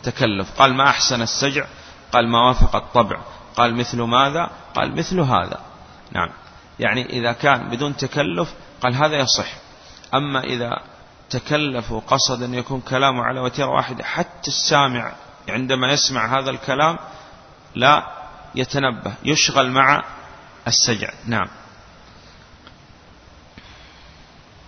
تكلف. 0.03 0.51
قال 0.59 0.75
ما 0.75 0.89
أحسن 0.89 1.23
السجع؟ 1.23 1.67
قال 2.13 2.29
ما 2.29 2.49
وافق 2.49 2.77
الطبع. 2.77 3.21
قال 3.57 3.75
مثل 3.75 4.03
ماذا؟ 4.03 4.51
قال 4.75 4.97
مثل 4.97 5.21
هذا. 5.21 5.61
نعم. 6.13 6.29
يعني 6.79 7.07
إذا 7.07 7.33
كان 7.33 7.69
بدون 7.69 7.97
تكلف 7.97 8.55
قال 8.83 8.95
هذا 8.95 9.17
يصح. 9.17 9.49
أما 10.15 10.41
إذا 10.41 10.81
تكلف 11.31 11.93
وقصد 11.93 12.43
أن 12.43 12.55
يكون 12.55 12.81
كلامه 12.81 13.23
على 13.23 13.41
وتيرة 13.41 13.69
واحدة 13.69 14.05
حتى 14.05 14.49
السامع 14.49 15.13
عندما 15.49 15.93
يسمع 15.93 16.39
هذا 16.39 16.51
الكلام 16.51 16.99
لا 17.75 18.07
يتنبه 18.55 19.15
يشغل 19.25 19.71
مع 19.71 20.05
السجع. 20.67 21.11
نعم. 21.27 21.49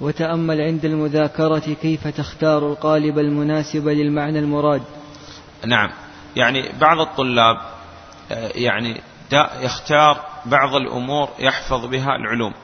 وتأمل 0.00 0.60
عند 0.60 0.84
المذاكرة 0.84 1.74
كيف 1.82 2.08
تختار 2.08 2.72
القالب 2.72 3.18
المناسب 3.18 3.88
للمعنى 3.88 4.38
المراد. 4.38 4.82
نعم. 5.66 5.90
يعني 6.36 6.68
بعض 6.80 7.00
الطلاب 7.00 7.56
آه، 8.32 8.50
يعني 8.54 9.00
يختار 9.60 10.24
بعض 10.46 10.74
الأمور 10.74 11.28
يحفظ 11.38 11.86
بها 11.86 12.16
العلوم. 12.16 12.54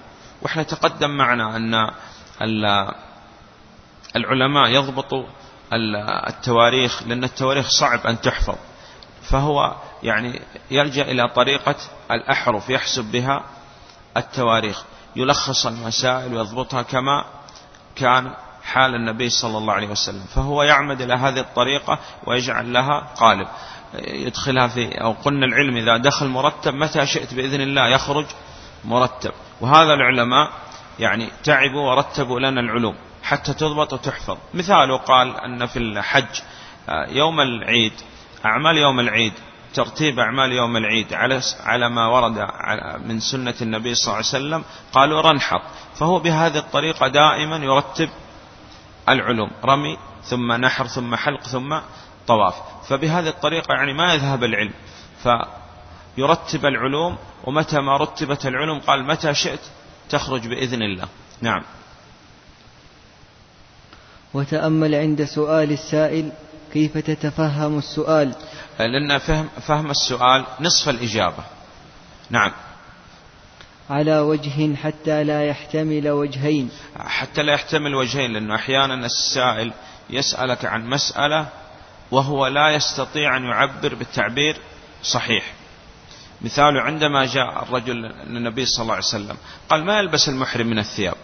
وإحنا 0.42 0.62
تقدم 0.62 1.10
معنا 1.10 1.56
أن 1.56 1.90
العلماء 4.16 4.68
يضبطوا 4.70 5.24
التواريخ 6.28 7.02
لأن 7.02 7.24
التواريخ 7.24 7.68
صعب 7.68 8.06
أن 8.06 8.20
تحفظ. 8.20 8.56
فهو 9.22 9.74
يعني 10.02 10.40
يلجأ 10.70 11.02
إلى 11.02 11.28
طريقة 11.28 11.76
الأحرف 12.10 12.70
يحسب 12.70 13.04
بها 13.04 13.44
التواريخ. 14.16 14.84
يلخص 15.16 15.66
المسائل 15.66 16.34
ويضبطها 16.34 16.82
كما 16.82 17.24
كان 17.96 18.34
حال 18.64 18.94
النبي 18.94 19.28
صلى 19.28 19.58
الله 19.58 19.72
عليه 19.72 19.88
وسلم. 19.88 20.24
فهو 20.34 20.62
يعمد 20.62 21.00
إلى 21.00 21.14
هذه 21.14 21.40
الطريقة 21.40 21.98
ويجعل 22.26 22.72
لها 22.72 23.00
قالب. 23.16 23.48
يدخلها 23.98 24.66
في 24.66 25.00
أو 25.00 25.12
قلنا 25.12 25.46
العلم 25.46 25.76
إذا 25.76 25.96
دخل 25.96 26.28
مرتب 26.28 26.74
متى 26.74 27.06
شئت 27.06 27.34
بإذن 27.34 27.60
الله 27.60 27.88
يخرج 27.88 28.26
مرتب. 28.84 29.32
وهذا 29.60 29.94
العلماء 29.94 30.50
يعني 30.98 31.28
تعبوا 31.44 31.90
ورتبوا 31.90 32.40
لنا 32.40 32.60
العلوم 32.60 32.94
حتى 33.22 33.54
تضبط 33.54 33.92
وتحفظ. 33.92 34.36
مثاله 34.54 34.96
قال 34.96 35.36
أن 35.40 35.66
في 35.66 35.78
الحج 35.78 36.40
آه، 36.88 37.06
يوم 37.08 37.40
العيد 37.40 37.92
أعمال 38.46 38.76
يوم 38.78 39.00
العيد 39.00 39.32
ترتيب 39.74 40.18
أعمال 40.18 40.52
يوم 40.52 40.76
العيد 40.76 41.14
على 41.14 41.40
على 41.60 41.88
ما 41.88 42.06
ورد 42.06 42.46
من 43.04 43.20
سنة 43.20 43.54
النبي 43.62 43.94
صلى 43.94 44.04
الله 44.04 44.16
عليه 44.16 44.26
وسلم 44.26 44.64
قالوا 44.92 45.20
رنحط. 45.20 45.62
فهو 45.94 46.18
بهذه 46.18 46.58
الطريقة 46.58 47.08
دائما 47.08 47.56
يرتب 47.56 48.08
العلوم 49.08 49.50
رمي 49.64 49.98
ثم 50.24 50.52
نحر 50.52 50.86
ثم 50.86 51.14
حلق 51.16 51.42
ثم 51.42 51.78
طواف. 52.26 52.54
فبهذه 52.88 53.28
الطريقة 53.28 53.74
يعني 53.74 53.92
ما 53.92 54.14
يذهب 54.14 54.44
العلم. 54.44 54.72
فيرتب 55.22 56.66
العلوم 56.66 57.16
ومتى 57.44 57.80
ما 57.80 57.96
رتبت 57.96 58.46
العلوم 58.46 58.80
قال 58.80 59.06
متى 59.06 59.34
شئت 59.34 59.60
تخرج 60.10 60.46
بإذن 60.48 60.82
الله. 60.82 61.08
نعم. 61.40 61.62
وتأمل 64.34 64.94
عند 64.94 65.24
سؤال 65.24 65.72
السائل 65.72 66.32
كيف 66.72 66.98
تتفهم 66.98 67.78
السؤال؟ 67.78 68.34
لأن 68.78 69.18
فهم, 69.18 69.48
فهم 69.66 69.90
السؤال 69.90 70.44
نصف 70.60 70.88
الإجابة. 70.88 71.44
نعم. 72.30 72.52
على 73.90 74.18
وجه 74.18 74.76
حتى 74.76 75.24
لا 75.24 75.44
يحتمل 75.44 76.10
وجهين. 76.10 76.70
حتى 76.98 77.42
لا 77.42 77.52
يحتمل 77.52 77.94
وجهين 77.94 78.32
لأنه 78.32 78.54
أحيانا 78.54 79.06
السائل 79.06 79.72
يسألك 80.10 80.64
عن 80.64 80.86
مسألة 80.86 81.46
وهو 82.10 82.46
لا 82.46 82.70
يستطيع 82.70 83.36
أن 83.36 83.44
يعبر 83.44 83.94
بالتعبير 83.94 84.56
صحيح. 85.02 85.52
مثال 86.40 86.78
عندما 86.78 87.26
جاء 87.26 87.62
الرجل 87.62 87.94
للنبي 88.26 88.66
صلى 88.66 88.82
الله 88.82 88.94
عليه 88.94 89.04
وسلم 89.04 89.36
قال 89.68 89.84
ما 89.84 89.98
يلبس 89.98 90.28
المحرم 90.28 90.66
من 90.66 90.78
الثياب؟ 90.78 91.14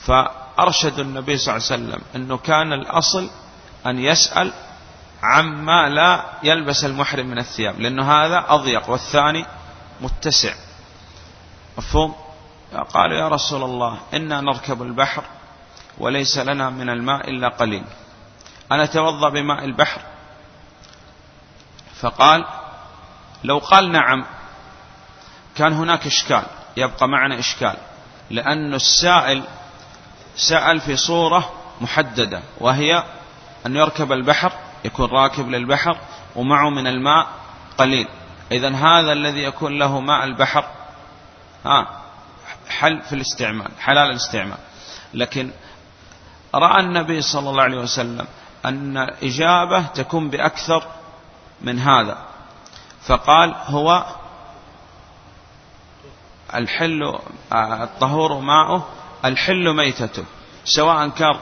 فأرشد 0.00 0.98
النبي 0.98 1.36
صلى 1.38 1.56
الله 1.56 1.66
عليه 1.70 1.82
وسلم 1.84 2.00
أنه 2.16 2.36
كان 2.36 2.72
الأصل 2.72 3.30
أن 3.86 3.98
يسأل 3.98 4.52
عما 5.22 5.88
لا 5.88 6.24
يلبس 6.42 6.84
المحرم 6.84 7.26
من 7.26 7.38
الثياب 7.38 7.80
لأنه 7.80 8.12
هذا 8.12 8.44
أضيق 8.48 8.90
والثاني 8.90 9.46
متسع. 10.00 10.54
مفهوم؟ 11.78 12.14
قالوا 12.94 13.18
يا 13.18 13.28
رسول 13.28 13.62
الله 13.62 13.98
إنا 14.14 14.40
نركب 14.40 14.82
البحر 14.82 15.24
وليس 15.98 16.38
لنا 16.38 16.70
من 16.70 16.88
الماء 16.90 17.30
إلا 17.30 17.48
قليل. 17.48 17.84
أنا 18.72 18.84
أتوضأ 18.84 19.28
بماء 19.28 19.64
البحر؟ 19.64 20.00
فقال 22.00 22.44
لو 23.44 23.58
قال 23.58 23.92
نعم 23.92 24.24
كان 25.56 25.72
هناك 25.72 26.06
إشكال 26.06 26.42
يبقى 26.76 27.08
معنا 27.08 27.38
إشكال 27.38 27.76
لأن 28.30 28.74
السائل 28.74 29.42
سأل 30.36 30.80
في 30.80 30.96
صورة 30.96 31.52
محددة 31.80 32.42
وهي 32.60 33.04
أن 33.66 33.76
يركب 33.76 34.12
البحر 34.12 34.52
يكون 34.84 35.10
راكب 35.10 35.48
للبحر 35.48 35.96
ومعه 36.36 36.70
من 36.70 36.86
الماء 36.86 37.26
قليل. 37.78 38.08
إذا 38.52 38.68
هذا 38.74 39.12
الذي 39.12 39.42
يكون 39.42 39.78
له 39.78 40.00
ماء 40.00 40.24
البحر 40.24 40.64
ها 41.64 42.00
حل 42.68 43.02
في 43.02 43.12
الاستعمال 43.12 43.70
حلال 43.78 44.10
الاستعمال. 44.10 44.58
لكن 45.14 45.50
رأى 46.54 46.80
النبي 46.80 47.22
صلى 47.22 47.50
الله 47.50 47.62
عليه 47.62 47.78
وسلم 47.78 48.26
أن 48.64 48.96
إجابة 49.22 49.86
تكون 49.86 50.30
بأكثر 50.30 50.82
من 51.60 51.78
هذا. 51.78 52.18
فقال 53.06 53.54
هو 53.66 54.04
الحل 56.54 57.18
الطهور 57.52 58.38
ماؤه 58.38 58.88
الحل 59.24 59.76
ميتته 59.76 60.24
سواء 60.64 61.08
كان 61.08 61.34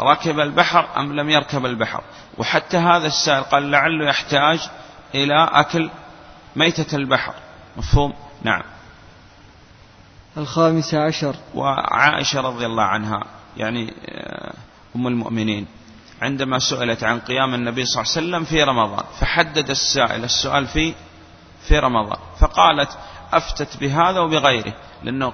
ركب 0.00 0.40
البحر 0.40 0.88
أم 0.96 1.12
لم 1.12 1.30
يركب 1.30 1.66
البحر. 1.66 2.02
وحتى 2.40 2.76
هذا 2.76 3.06
السائل 3.06 3.42
قال 3.42 3.70
لعله 3.70 4.08
يحتاج 4.08 4.70
إلى 5.14 5.48
أكل 5.52 5.90
ميتة 6.56 6.96
البحر. 6.96 7.34
مفهوم؟ 7.76 8.14
نعم. 8.42 8.62
الخامس 10.36 10.94
عشر. 10.94 11.36
وعائشة 11.54 12.40
رضي 12.40 12.66
الله 12.66 12.82
عنها 12.82 13.24
يعني 13.56 13.94
آه، 14.08 14.54
أم 14.96 15.06
المؤمنين 15.06 15.66
عندما 16.22 16.58
سئلت 16.58 17.04
عن 17.04 17.18
قيام 17.18 17.54
النبي 17.54 17.84
صلى 17.84 18.02
الله 18.02 18.12
عليه 18.16 18.26
وسلم 18.26 18.44
في 18.44 18.62
رمضان 18.62 19.04
فحدد 19.20 19.70
السائل 19.70 20.24
السؤال 20.24 20.66
في 20.66 20.94
في 21.68 21.78
رمضان 21.78 22.18
فقالت 22.38 22.98
أفتت 23.32 23.76
بهذا 23.76 24.20
وبغيره 24.20 24.74
لأنه 25.02 25.32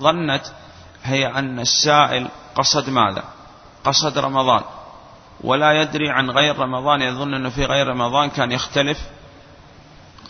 ظنت 0.00 0.52
هي 1.04 1.26
أن 1.26 1.60
السائل 1.60 2.28
قصد 2.54 2.90
ماذا؟ 2.90 3.24
قصد 3.84 4.18
رمضان. 4.18 4.62
ولا 5.40 5.82
يدري 5.82 6.10
عن 6.10 6.30
غير 6.30 6.58
رمضان 6.58 7.02
يظن 7.02 7.34
أنه 7.34 7.48
في 7.48 7.64
غير 7.64 7.86
رمضان 7.86 8.30
كان 8.30 8.52
يختلف 8.52 8.98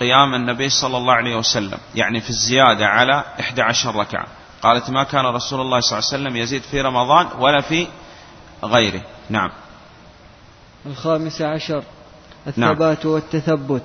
قيام 0.01 0.35
النبي 0.35 0.69
صلى 0.69 0.97
الله 0.97 1.13
عليه 1.15 1.37
وسلم 1.37 1.79
يعني 1.95 2.21
في 2.21 2.31
الزيادة 2.31 2.87
على 2.87 3.25
11 3.41 3.97
ركعة. 3.97 4.27
قالت 4.63 4.91
ما 4.91 5.05
كان 5.05 5.27
رسول 5.27 5.61
الله 5.61 5.81
صلى 5.81 5.99
الله 5.99 6.09
عليه 6.13 6.23
وسلم 6.23 6.37
يزيد 6.37 6.63
في 6.63 6.81
رمضان 6.81 7.29
ولا 7.39 7.61
في 7.61 7.87
غيره. 8.65 9.03
نعم. 9.31 9.51
الخامس 10.87 11.43
عشر. 11.43 11.83
الثبات 12.47 13.05
نعم. 13.05 13.13
والتثبت. 13.13 13.83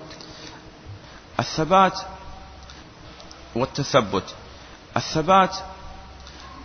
الثبات 1.39 2.01
والتثبت. 3.55 4.35
الثبات 4.97 5.57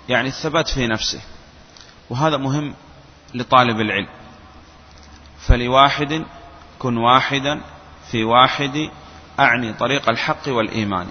يعني 0.08 0.28
الثبات 0.28 0.68
في 0.68 0.86
نفسه 0.86 1.20
وهذا 2.10 2.36
مهم 2.36 2.74
لطالب 3.34 3.80
العلم. 3.80 4.08
فلواحد 5.40 6.24
كن 6.78 6.96
واحدا 6.96 7.60
في 8.10 8.24
واحد. 8.24 8.90
أعني 9.40 9.72
طريق 9.72 10.08
الحق 10.08 10.48
والإيمان. 10.48 11.06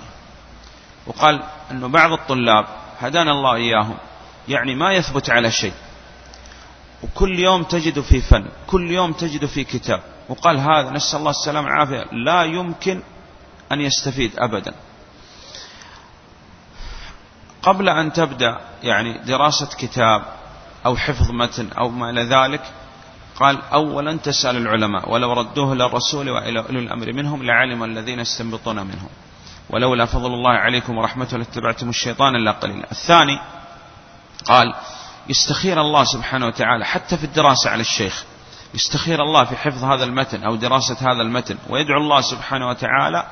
وقال 1.08 1.44
أنه 1.72 1.88
بعض 1.88 2.12
الطلاب 2.12 2.66
هدانا 3.00 3.32
الله 3.32 3.56
إياهم 3.56 3.98
يعني 4.48 4.76
ما 4.76 4.94
يثبت 4.94 5.30
على 5.30 5.52
شيء. 5.52 5.74
وكل 7.04 7.40
يوم 7.40 7.64
تجد 7.64 8.00
في 8.00 8.22
فن 8.22 8.50
كل 8.68 8.92
يوم 8.92 9.12
تجد 9.14 9.46
في 9.46 9.64
كتاب. 9.64 10.02
وقال 10.30 10.58
هذا 10.58 10.90
نسأل 10.92 11.20
الله 11.20 11.32
السلامة 11.32 11.68
والعافية 11.68 12.04
لا 12.12 12.44
يمكن 12.44 13.02
أن 13.72 13.82
يستفيد 13.82 14.32
أبدا. 14.40 14.74
قبل 17.64 17.90
أن 17.90 18.14
تبدأ 18.14 18.60
يعني 18.84 19.18
دراسة 19.18 19.70
كتاب 19.78 20.26
أو 20.86 20.98
حفظ 20.98 21.32
متن 21.32 21.70
أو 21.78 21.90
ما 21.90 22.10
إلى 22.10 22.24
ذلك 22.24 22.62
قال 23.40 23.62
أولا 23.74 24.18
تسأل 24.18 24.58
العلماء 24.58 25.12
ولو 25.12 25.34
ردوه 25.34 25.76
للرسول 25.76 26.30
وإلى 26.30 26.60
أولي 26.60 26.80
الأمر 26.80 27.14
منهم 27.14 27.44
لعلم 27.44 27.84
الذين 27.84 28.20
يستنبطون 28.20 28.76
منهم 28.76 29.10
ولولا 29.70 30.06
فضل 30.06 30.34
الله 30.34 30.52
عليكم 30.52 30.98
ورحمته 30.98 31.38
لاتبعتم 31.38 31.90
الشيطان 31.90 32.36
إلا 32.36 32.52
قليلا. 32.52 32.92
الثاني 32.92 33.40
قال 34.46 34.74
يستخير 35.30 35.82
الله 35.82 36.04
سبحانه 36.04 36.48
وتعالى 36.48 36.86
حتى 36.86 37.18
في 37.18 37.24
الدراسة 37.24 37.70
على 37.70 37.82
الشيخ 37.82 38.24
يستخير 38.74 39.24
الله 39.24 39.44
في 39.44 39.56
حفظ 39.56 39.84
هذا 39.84 40.04
المتن 40.04 40.44
أو 40.44 40.56
دراسة 40.56 40.98
هذا 41.02 41.22
المتن 41.22 41.58
ويدعو 41.70 42.02
الله 42.02 42.22
سبحانه 42.22 42.70
وتعالى 42.70 43.28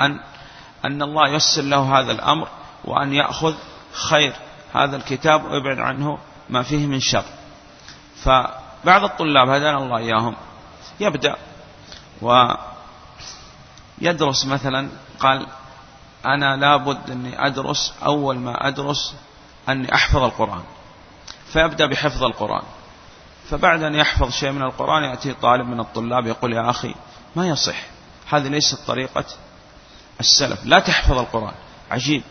أن 0.00 0.20
أن 0.84 1.02
الله 1.02 1.28
يسر 1.28 1.62
له 1.62 1.98
هذا 1.98 2.12
الأمر 2.12 2.48
وأن 2.84 3.12
يأخذ 3.12 3.54
خير 3.92 4.32
هذا 4.74 4.96
الكتاب 4.96 5.44
ويبعد 5.44 5.78
عنه 5.78 6.18
ما 6.50 6.62
فيه 6.62 6.86
من 6.86 7.00
شر. 7.00 7.24
فبعض 8.82 9.04
الطلاب 9.04 9.48
هدانا 9.48 9.78
الله 9.78 9.98
إياهم 9.98 10.36
يبدأ 11.00 11.36
ويدرس 14.00 14.46
مثلا 14.46 14.88
قال 15.20 15.46
أنا 16.26 16.56
لابد 16.56 17.10
أني 17.10 17.46
أدرس 17.46 17.94
أول 18.04 18.38
ما 18.38 18.68
أدرس 18.68 19.14
أني 19.68 19.94
أحفظ 19.94 20.22
القرآن 20.22 20.62
فيبدأ 21.52 21.86
بحفظ 21.86 22.24
القرآن 22.24 22.62
فبعد 23.50 23.82
أن 23.82 23.94
يحفظ 23.94 24.30
شيء 24.30 24.50
من 24.50 24.62
القرآن 24.62 25.04
يأتي 25.04 25.32
طالب 25.32 25.66
من 25.66 25.80
الطلاب 25.80 26.26
يقول 26.26 26.52
يا 26.52 26.70
أخي 26.70 26.94
ما 27.36 27.48
يصح 27.48 27.76
هذه 28.28 28.48
ليست 28.48 28.86
طريقة 28.86 29.24
السلف 30.20 30.64
لا 30.64 30.78
تحفظ 30.78 31.18
القرآن 31.18 31.54
عجيب. 31.90 32.22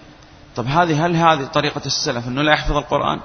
طب 0.55 0.67
هذه 0.67 1.05
هل 1.05 1.15
هذه 1.15 1.45
طريقة 1.45 1.81
السلف 1.85 2.27
أنه 2.27 2.41
لا 2.41 2.53
يحفظ 2.53 2.77
القرآن؟ 2.77 3.19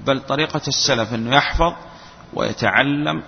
بل 0.00 0.20
طريقة 0.20 0.60
السلف 0.68 1.14
أنه 1.14 1.36
يحفظ 1.36 1.72
ويتعلم 2.32 3.22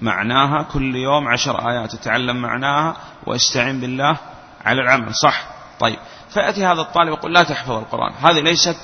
معناها 0.00 0.62
كل 0.62 0.96
يوم 0.96 1.28
عشر 1.28 1.70
آيات 1.70 1.94
يتعلم 1.94 2.36
معناها 2.36 2.96
ويستعين 3.26 3.80
بالله 3.80 4.16
على 4.64 4.82
العمل. 4.82 5.14
صح؟ 5.14 5.44
طيب. 5.80 5.98
فيأتي 6.30 6.66
هذا 6.66 6.80
الطالب 6.80 7.08
يقول 7.08 7.34
لا 7.34 7.42
تحفظ 7.42 7.72
القرآن. 7.72 8.12
هذه 8.22 8.40
ليست 8.40 8.76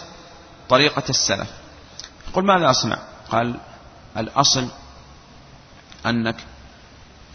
طريقة 0.68 1.02
السلف. 1.08 1.50
يقول 2.28 2.44
ماذا 2.44 2.70
أصنع؟ 2.70 2.98
قال 3.30 3.60
الأصل 4.16 4.68
أنك 6.06 6.36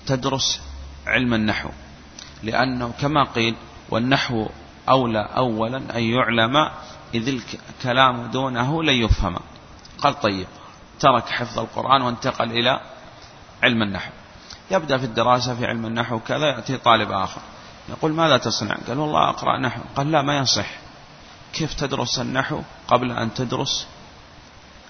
تدرس 0.07 0.61
علم 1.07 1.33
النحو 1.33 1.69
لأنه 2.43 2.93
كما 3.01 3.23
قيل 3.23 3.55
والنحو 3.89 4.49
أولى 4.89 5.29
أولا 5.37 5.77
أن 5.77 6.03
يعلم 6.03 6.69
إذ 7.13 7.27
الكلام 7.27 8.27
دونه 8.27 8.83
لن 8.83 8.93
يفهم. 8.93 9.35
قال 9.97 10.19
طيب. 10.19 10.47
ترك 11.03 11.29
حفظ 11.29 11.59
القرآن 11.59 12.01
وانتقل 12.01 12.51
إلى 12.51 12.79
علم 13.63 13.81
النحو. 13.81 14.11
يبدأ 14.71 14.97
في 14.97 15.05
الدراسة 15.05 15.55
في 15.55 15.65
علم 15.65 15.85
النحو 15.85 16.19
كذا 16.19 16.47
يأتي 16.47 16.77
طالب 16.77 17.11
آخر. 17.11 17.41
يقول 17.89 18.13
ماذا 18.13 18.37
تصنع؟ 18.37 18.75
قال 18.87 18.99
والله 18.99 19.29
أقرأ 19.29 19.57
نحو. 19.57 19.81
قال 19.95 20.11
لا 20.11 20.21
ما 20.21 20.37
يصح. 20.37 20.67
كيف 21.53 21.73
تدرس 21.73 22.19
النحو 22.19 22.61
قبل 22.87 23.11
أن 23.11 23.33
تدرس؟ 23.33 23.87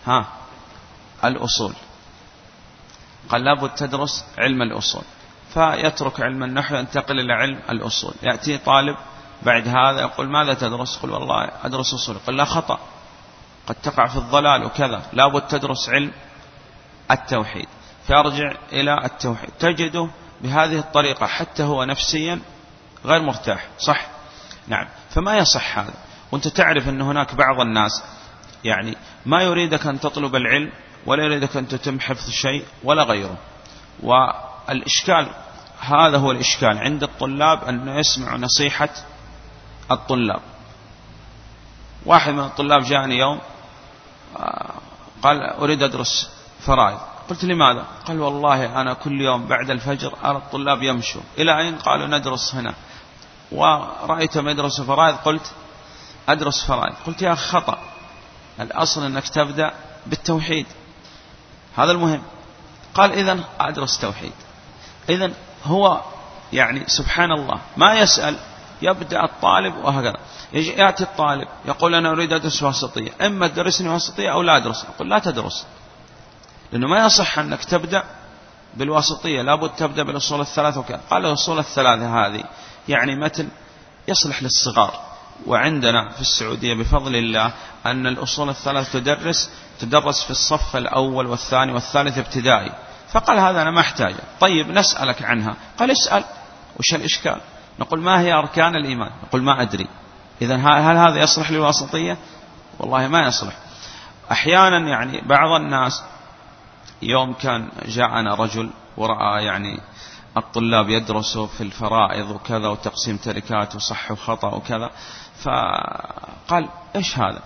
ها 0.06 0.26
الأصول. 1.24 1.74
قال 3.30 3.44
لابد 3.44 3.70
تدرس 3.70 4.26
علم 4.38 4.62
الأصول. 4.62 5.04
فيترك 5.54 6.22
علم 6.22 6.44
النحو 6.44 6.76
ينتقل 6.76 7.20
إلى 7.20 7.34
علم 7.34 7.62
الأصول. 7.70 8.14
يأتي 8.24 8.58
طالب 8.58 8.98
بعد 9.44 9.68
هذا 9.68 10.02
يقول 10.02 10.30
ماذا 10.30 10.54
تدرس؟ 10.54 10.98
قل 10.98 11.10
والله 11.10 11.52
أدرس 11.64 11.94
أصول. 11.94 12.18
قل 12.28 12.38
لا 12.38 12.46
خطأ. 12.46 12.80
قد 13.68 13.76
تقع 13.76 14.08
في 14.08 14.18
الضلال 14.18 14.64
وكذا 14.66 15.02
لابد 15.14 15.42
تدرس 15.42 15.90
علم 15.90 16.12
التوحيد. 17.12 17.68
فيرجع 18.08 18.52
إلى 18.72 19.06
التوحيد. 19.06 19.50
تجده 19.60 20.10
بهذه 20.42 20.80
الطريقة 20.80 21.26
حتى 21.26 21.64
هو 21.64 21.84
نفسيا 21.84 22.40
غير 23.06 23.22
مرتاح 23.22 23.68
صح؟ 23.80 24.08
نعم. 24.68 24.88
فما 25.10 25.38
يصح 25.38 25.78
هذا؟ 25.80 25.94
وأنت 26.32 26.48
تعرف 26.48 26.90
أن 26.90 27.02
هناك 27.02 27.36
بعض 27.36 27.60
الناس 27.60 28.04
يعني 28.64 28.98
ما 29.26 29.42
يريدك 29.42 29.88
أن 29.88 30.00
تطلب 30.00 30.36
العلم 30.36 30.72
ولا 31.06 31.24
يريدك 31.24 31.58
أن 31.58 31.68
تتم 31.68 32.00
حفظ 32.00 32.30
شيء 32.30 32.66
ولا 32.84 33.04
غيره. 33.04 33.38
والإشكال 34.04 35.28
هذا 35.80 36.18
هو 36.18 36.32
الإشكال 36.32 36.78
عند 36.78 37.04
الطلاب 37.04 37.64
أن 37.64 37.88
يسمع 37.88 38.36
نصيحة 38.36 38.90
الطلاب. 39.92 40.42
واحد 42.06 42.34
من 42.34 42.40
الطلاب 42.40 42.84
جاءني 42.84 43.18
يوم 43.18 43.40
قال 45.24 45.42
أريد 45.42 45.84
أدرس 45.84 46.30
فرائض. 46.60 47.00
قلت 47.30 47.44
لماذا؟ 47.44 47.86
قال 48.06 48.20
والله 48.20 48.82
أنا 48.82 48.94
كل 48.94 49.22
يوم 49.22 49.46
بعد 49.46 49.70
الفجر 49.70 50.14
أرى 50.26 50.38
الطلاب 50.38 50.84
يمشوا 50.84 51.22
إلى 51.38 51.60
أين؟ 51.60 51.76
قالوا 51.76 52.08
ندرس 52.08 52.56
هنا. 52.56 52.74
ورأيتهم 53.52 54.50
يدرسوا 54.50 54.86
فرائض؟ 54.86 55.16
قلت 55.16 55.52
أدرس 56.30 56.66
فرائض. 56.66 56.96
قلت 57.08 57.22
يا 57.22 57.34
أخي 57.34 57.48
خطأ. 57.48 57.78
الأصل 58.60 59.06
أنك 59.06 59.30
تبدأ 59.30 59.74
بالتوحيد. 60.06 60.66
هذا 61.76 61.92
المهم. 61.92 62.22
قال 62.96 63.12
إذا 63.12 63.40
أدرس 63.60 64.00
توحيد. 64.00 64.34
إذا 65.10 65.32
هو 65.66 66.02
يعني 66.54 66.84
سبحان 66.88 67.32
الله. 67.32 67.60
ما 67.78 67.94
يسأل 67.94 68.38
يبدأ 68.82 69.24
الطالب 69.24 69.76
وهكذا. 69.76 70.18
يأتي 70.54 71.04
الطالب 71.04 71.48
يقول 71.66 71.96
أنا 71.96 72.12
أريد 72.12 72.34
أدرس 72.34 72.64
وسطية 72.64 73.12
إما 73.22 73.48
تدرسني 73.48 73.90
وسطية 73.90 74.34
أو 74.34 74.42
لا 74.42 74.58
أدرس 74.58 74.86
أقول 74.96 75.10
لا 75.10 75.20
تدرس. 75.20 75.66
لأنه 76.72 76.88
ما 76.88 77.06
يصح 77.06 77.40
أنك 77.40 77.64
تبدأ 77.64 78.04
بالوسطية 78.74 79.42
لابد 79.42 79.70
تبدأ 79.70 80.04
بالأصول 80.04 80.42
الثلاثة 80.42 80.80
وكذا. 80.80 81.02
قال 81.10 81.26
الأصول 81.26 81.60
الثلاثة 81.60 82.26
هذه 82.26 82.44
يعني 82.88 83.16
متن 83.16 83.50
يصلح 84.08 84.44
للصغار. 84.44 85.00
وعندنا 85.48 86.10
في 86.10 86.22
السعودية 86.22 86.74
بفضل 86.74 87.16
الله 87.16 87.54
أن 87.86 88.08
الأصول 88.08 88.50
الثلاث 88.50 88.92
تدرس 88.92 89.50
تدرس 89.80 90.24
في 90.24 90.32
الصف 90.32 90.76
الأول 90.76 91.28
والثاني 91.28 91.74
والثالث 91.74 92.18
ابتدائي. 92.18 92.72
فقال 93.12 93.40
هذا 93.40 93.62
أنا 93.62 93.72
ما 93.72 93.80
أحتاجه. 93.80 94.24
طيب 94.40 94.70
نسألك 94.70 95.22
عنها. 95.22 95.56
قال 95.80 95.92
اسأل. 95.92 96.24
وش 96.80 96.94
الإشكال؟ 96.94 97.42
نقول 97.80 98.02
ما 98.02 98.22
هي 98.22 98.34
أركان 98.34 98.76
الإيمان؟ 98.76 99.12
نقول 99.24 99.44
ما 99.44 99.62
أدري. 99.62 99.88
إذا 100.44 100.56
هل 100.56 100.98
هذا 100.98 101.24
يصلح 101.24 101.52
للوسطية 101.52 102.18
والله 102.80 103.08
ما 103.08 103.28
يصلح. 103.28 103.54
أحيانا 104.32 104.90
يعني 104.90 105.22
بعض 105.22 105.62
الناس 105.62 106.04
يوم 107.02 107.34
كان 107.34 107.70
جاءنا 107.86 108.36
رجل 108.36 108.70
ورأى 108.98 109.46
يعني 109.46 109.80
الطلاب 110.38 110.90
يدرسوا 110.90 111.48
في 111.48 111.62
الفرائض 111.62 112.30
وكذا 112.30 112.68
وتقسيم 112.68 113.18
تركات 113.18 113.76
وصح 113.76 114.12
وخطأ 114.12 114.56
وكذا 114.56 114.90
فقال 115.42 116.70
إيش 116.96 117.20
هذا؟ 117.20 117.42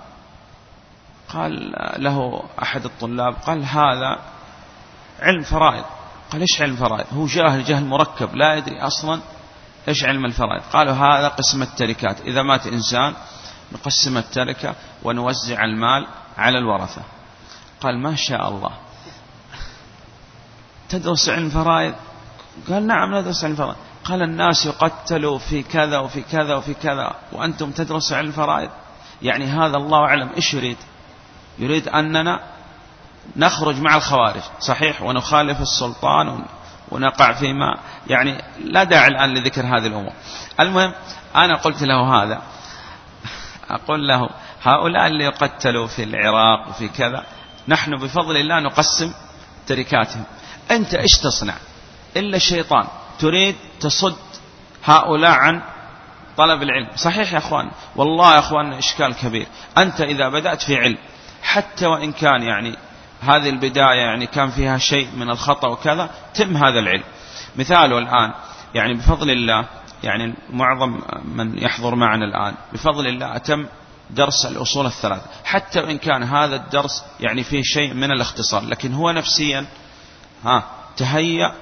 قال 1.34 1.74
له 1.98 2.44
أحد 2.62 2.86
الطلاب 2.86 3.34
قال 3.34 3.66
هذا 3.66 4.20
علم 5.20 5.44
فرائض. 5.44 5.86
قال 6.32 6.42
إيش 6.42 6.62
علم 6.62 6.76
فرائض؟ 6.76 7.06
هو 7.14 7.26
جاهل 7.26 7.64
جهل 7.64 7.86
مركب 7.86 8.36
لا 8.36 8.56
يدري 8.56 8.82
أصلا 8.82 9.22
إيش 9.88 10.04
علم 10.04 10.26
الفرائض؟ 10.26 10.62
قالوا 10.74 10.94
هذا 10.94 11.28
قسم 11.28 11.62
التركات. 11.62 12.22
إذا 12.22 12.42
مات 12.42 12.68
إنسان 12.68 13.14
نقسم 13.72 14.18
التركة 14.18 14.76
ونوزع 15.04 15.64
المال 15.64 16.08
على 16.38 16.58
الورثة. 16.58 17.02
قال 17.82 18.02
ما 18.02 18.16
شاء 18.16 18.50
الله. 18.50 18.72
تدرس 20.90 21.30
علم 21.30 21.50
فرائض؟ 21.50 21.96
قال 22.70 22.88
نعم 22.88 23.16
ندرس 23.16 23.44
علم 23.44 23.56
فرائض. 23.56 23.76
قال 24.04 24.22
الناس 24.22 24.66
يقتلوا 24.66 25.38
في 25.38 25.64
كذا 25.64 25.98
وفي 25.98 26.22
كذا 26.22 26.56
وفي 26.56 26.74
كذا. 26.74 27.16
وأنتم 27.32 27.72
تدرسوا 27.72 28.18
علم 28.18 28.32
فرائض؟ 28.32 28.70
يعني 29.22 29.46
هذا 29.46 29.78
الله 29.78 30.00
أعلم. 30.00 30.30
إيش 30.36 30.54
يريد؟ 30.54 30.78
يريد 31.60 31.88
أننا 31.88 32.40
نخرج 33.36 33.76
مع 33.82 33.96
الخوارج. 33.96 34.42
صحيح 34.60 35.02
ونخالف 35.02 35.62
السلطان 35.62 36.46
ونقع 36.92 37.34
فيما 37.34 37.78
يعني 38.08 38.44
لا 38.64 38.84
داعي 38.84 39.08
الآن 39.08 39.34
لذكر 39.34 39.62
هذه 39.62 39.88
الأمور. 39.88 40.14
المهم 40.60 40.94
أنا 41.36 41.56
قلت 41.56 41.84
له 41.84 42.24
هذا. 42.24 42.42
أقول 43.70 44.08
له 44.08 44.30
هؤلاء 44.64 45.08
اللي 45.08 45.24
يقتلوا 45.24 45.88
في 45.88 46.04
العراق 46.04 46.70
وفي 46.70 46.88
كذا 46.88 47.24
نحن 47.68 47.96
بفضل 47.96 48.38
الله 48.38 48.60
نقسم 48.60 49.14
تركاتهم. 49.68 50.24
أنت 50.72 50.94
إيش 50.94 51.18
تصنع؟ 51.18 51.54
إلا 52.18 52.38
الشيطان. 52.38 52.88
تريد 53.20 53.56
تصد 53.80 54.18
هؤلاء 54.84 55.32
عن 55.32 55.62
طلب 56.38 56.62
العلم. 56.62 56.90
صحيح 56.96 57.34
يا 57.34 57.38
أخوان؟ 57.38 57.72
والله 57.96 58.34
يا 58.34 58.40
أخوان 58.40 58.74
إشكال 58.74 59.16
كبير. 59.16 59.48
أنت 59.78 60.02
إذا 60.02 60.30
بدأت 60.30 60.62
في 60.62 60.78
علم 60.78 60.98
حتى 61.44 61.86
وإن 61.86 62.12
كان 62.12 62.44
يعني 62.44 62.76
هذه 63.22 63.50
البداية 63.50 64.00
يعني 64.00 64.26
كان 64.28 64.50
فيها 64.50 64.78
شيء 64.78 65.08
من 65.18 65.30
الخطأ 65.30 65.68
وكذا 65.68 66.10
تم 66.34 66.58
هذا 66.58 66.80
العلم. 66.80 67.04
مثاله 67.56 67.98
الآن 67.98 68.34
يعني 68.76 68.94
بفضل 68.94 69.32
الله 69.32 69.68
يعني 70.04 70.34
معظم 70.50 71.02
من 71.26 71.58
يحضر 71.58 71.96
معنا 71.96 72.26
الآن 72.26 72.56
بفضل 72.74 73.08
الله 73.08 73.36
أتم 73.36 73.66
درس 74.10 74.46
الأصول 74.46 74.86
الثلاثة. 74.86 75.26
حتى 75.46 75.80
وإن 75.80 75.98
كان 75.98 76.24
هذا 76.24 76.56
الدرس 76.56 77.04
يعني 77.20 77.44
فيه 77.44 77.62
شيء 77.62 77.94
من 77.94 78.12
الاختصار 78.12 78.64
لكن 78.64 78.94
هو 78.94 79.12
نفسيا 79.12 79.66
ها 80.44 80.64
تهيأ 80.98 81.54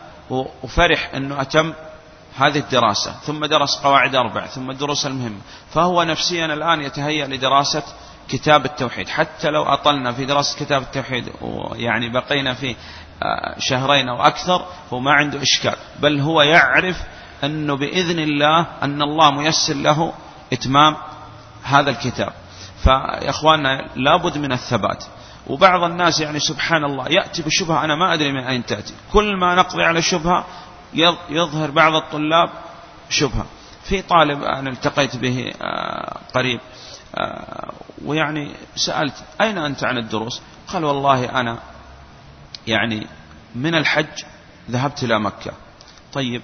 وفرح 0.63 1.11
أنه 1.15 1.41
أتم 1.41 1.73
هذه 2.37 2.59
الدراسة. 2.59 3.11
ثم 3.11 3.45
درس 3.45 3.79
قواعد 3.83 4.15
أربع 4.15 4.45
ثم 4.45 4.71
الدروس 4.71 5.05
المهمة. 5.05 5.39
فهو 5.73 6.03
نفسيا 6.03 6.45
الآن 6.45 6.81
يتهيأ 6.81 7.27
لدراسة 7.27 7.83
كتاب 8.29 8.65
التوحيد. 8.65 9.09
حتى 9.09 9.49
لو 9.49 9.63
أطلنا 9.63 10.11
في 10.11 10.25
دراسة 10.25 10.59
كتاب 10.59 10.81
التوحيد 10.81 11.29
ويعني 11.41 12.09
بقينا 12.09 12.53
في 12.53 12.75
آه، 13.23 13.55
شهرين 13.59 14.09
أو 14.09 14.21
أكثر 14.23 14.65
هو 14.93 14.99
ما 14.99 15.11
عنده 15.11 15.41
إشكال. 15.41 15.75
بل 15.99 16.19
هو 16.19 16.41
يعرف 16.41 17.01
أنه 17.43 17.75
بإذن 17.75 18.19
الله 18.19 18.67
أن 18.83 19.01
الله 19.01 19.31
ميسر 19.31 19.73
له 19.73 20.13
إتمام 20.53 20.95
هذا 21.63 21.89
الكتاب. 21.89 22.33
فيا 22.83 23.29
أخواننا 23.29 23.89
لابد 23.95 24.37
من 24.37 24.51
الثبات. 24.51 25.03
وبعض 25.47 25.83
الناس 25.83 26.19
يعني 26.19 26.39
سبحان 26.39 26.83
الله 26.83 27.07
يأتي 27.09 27.41
بشبهة 27.41 27.83
أنا 27.83 27.95
ما 27.95 28.13
أدري 28.13 28.31
من 28.31 28.43
أين 28.43 28.65
تأتي. 28.65 28.93
كل 29.13 29.37
ما 29.37 29.55
نقضي 29.55 29.83
على 29.83 30.01
شبهة 30.01 30.45
يظهر 31.29 31.71
بعض 31.71 31.93
الطلاب 31.93 32.49
شبهة. 33.09 33.45
في 33.83 34.01
طالب 34.01 34.43
أنا 34.43 34.69
التقيت 34.69 35.15
به 35.15 35.51
آه، 35.61 36.17
قريب 36.33 36.59
ويعني 38.05 38.51
سألت 38.75 39.23
أين 39.41 39.57
أنت 39.57 39.83
عن 39.83 39.97
الدروس؟ 39.97 40.41
قال 40.67 40.83
والله 40.83 41.39
أنا 41.39 41.59
يعني 42.67 43.07
من 43.55 43.75
الحج 43.75 44.23
ذهبت 44.71 45.03
إلى 45.03 45.19
مكة. 45.19 45.51
طيب 46.13 46.41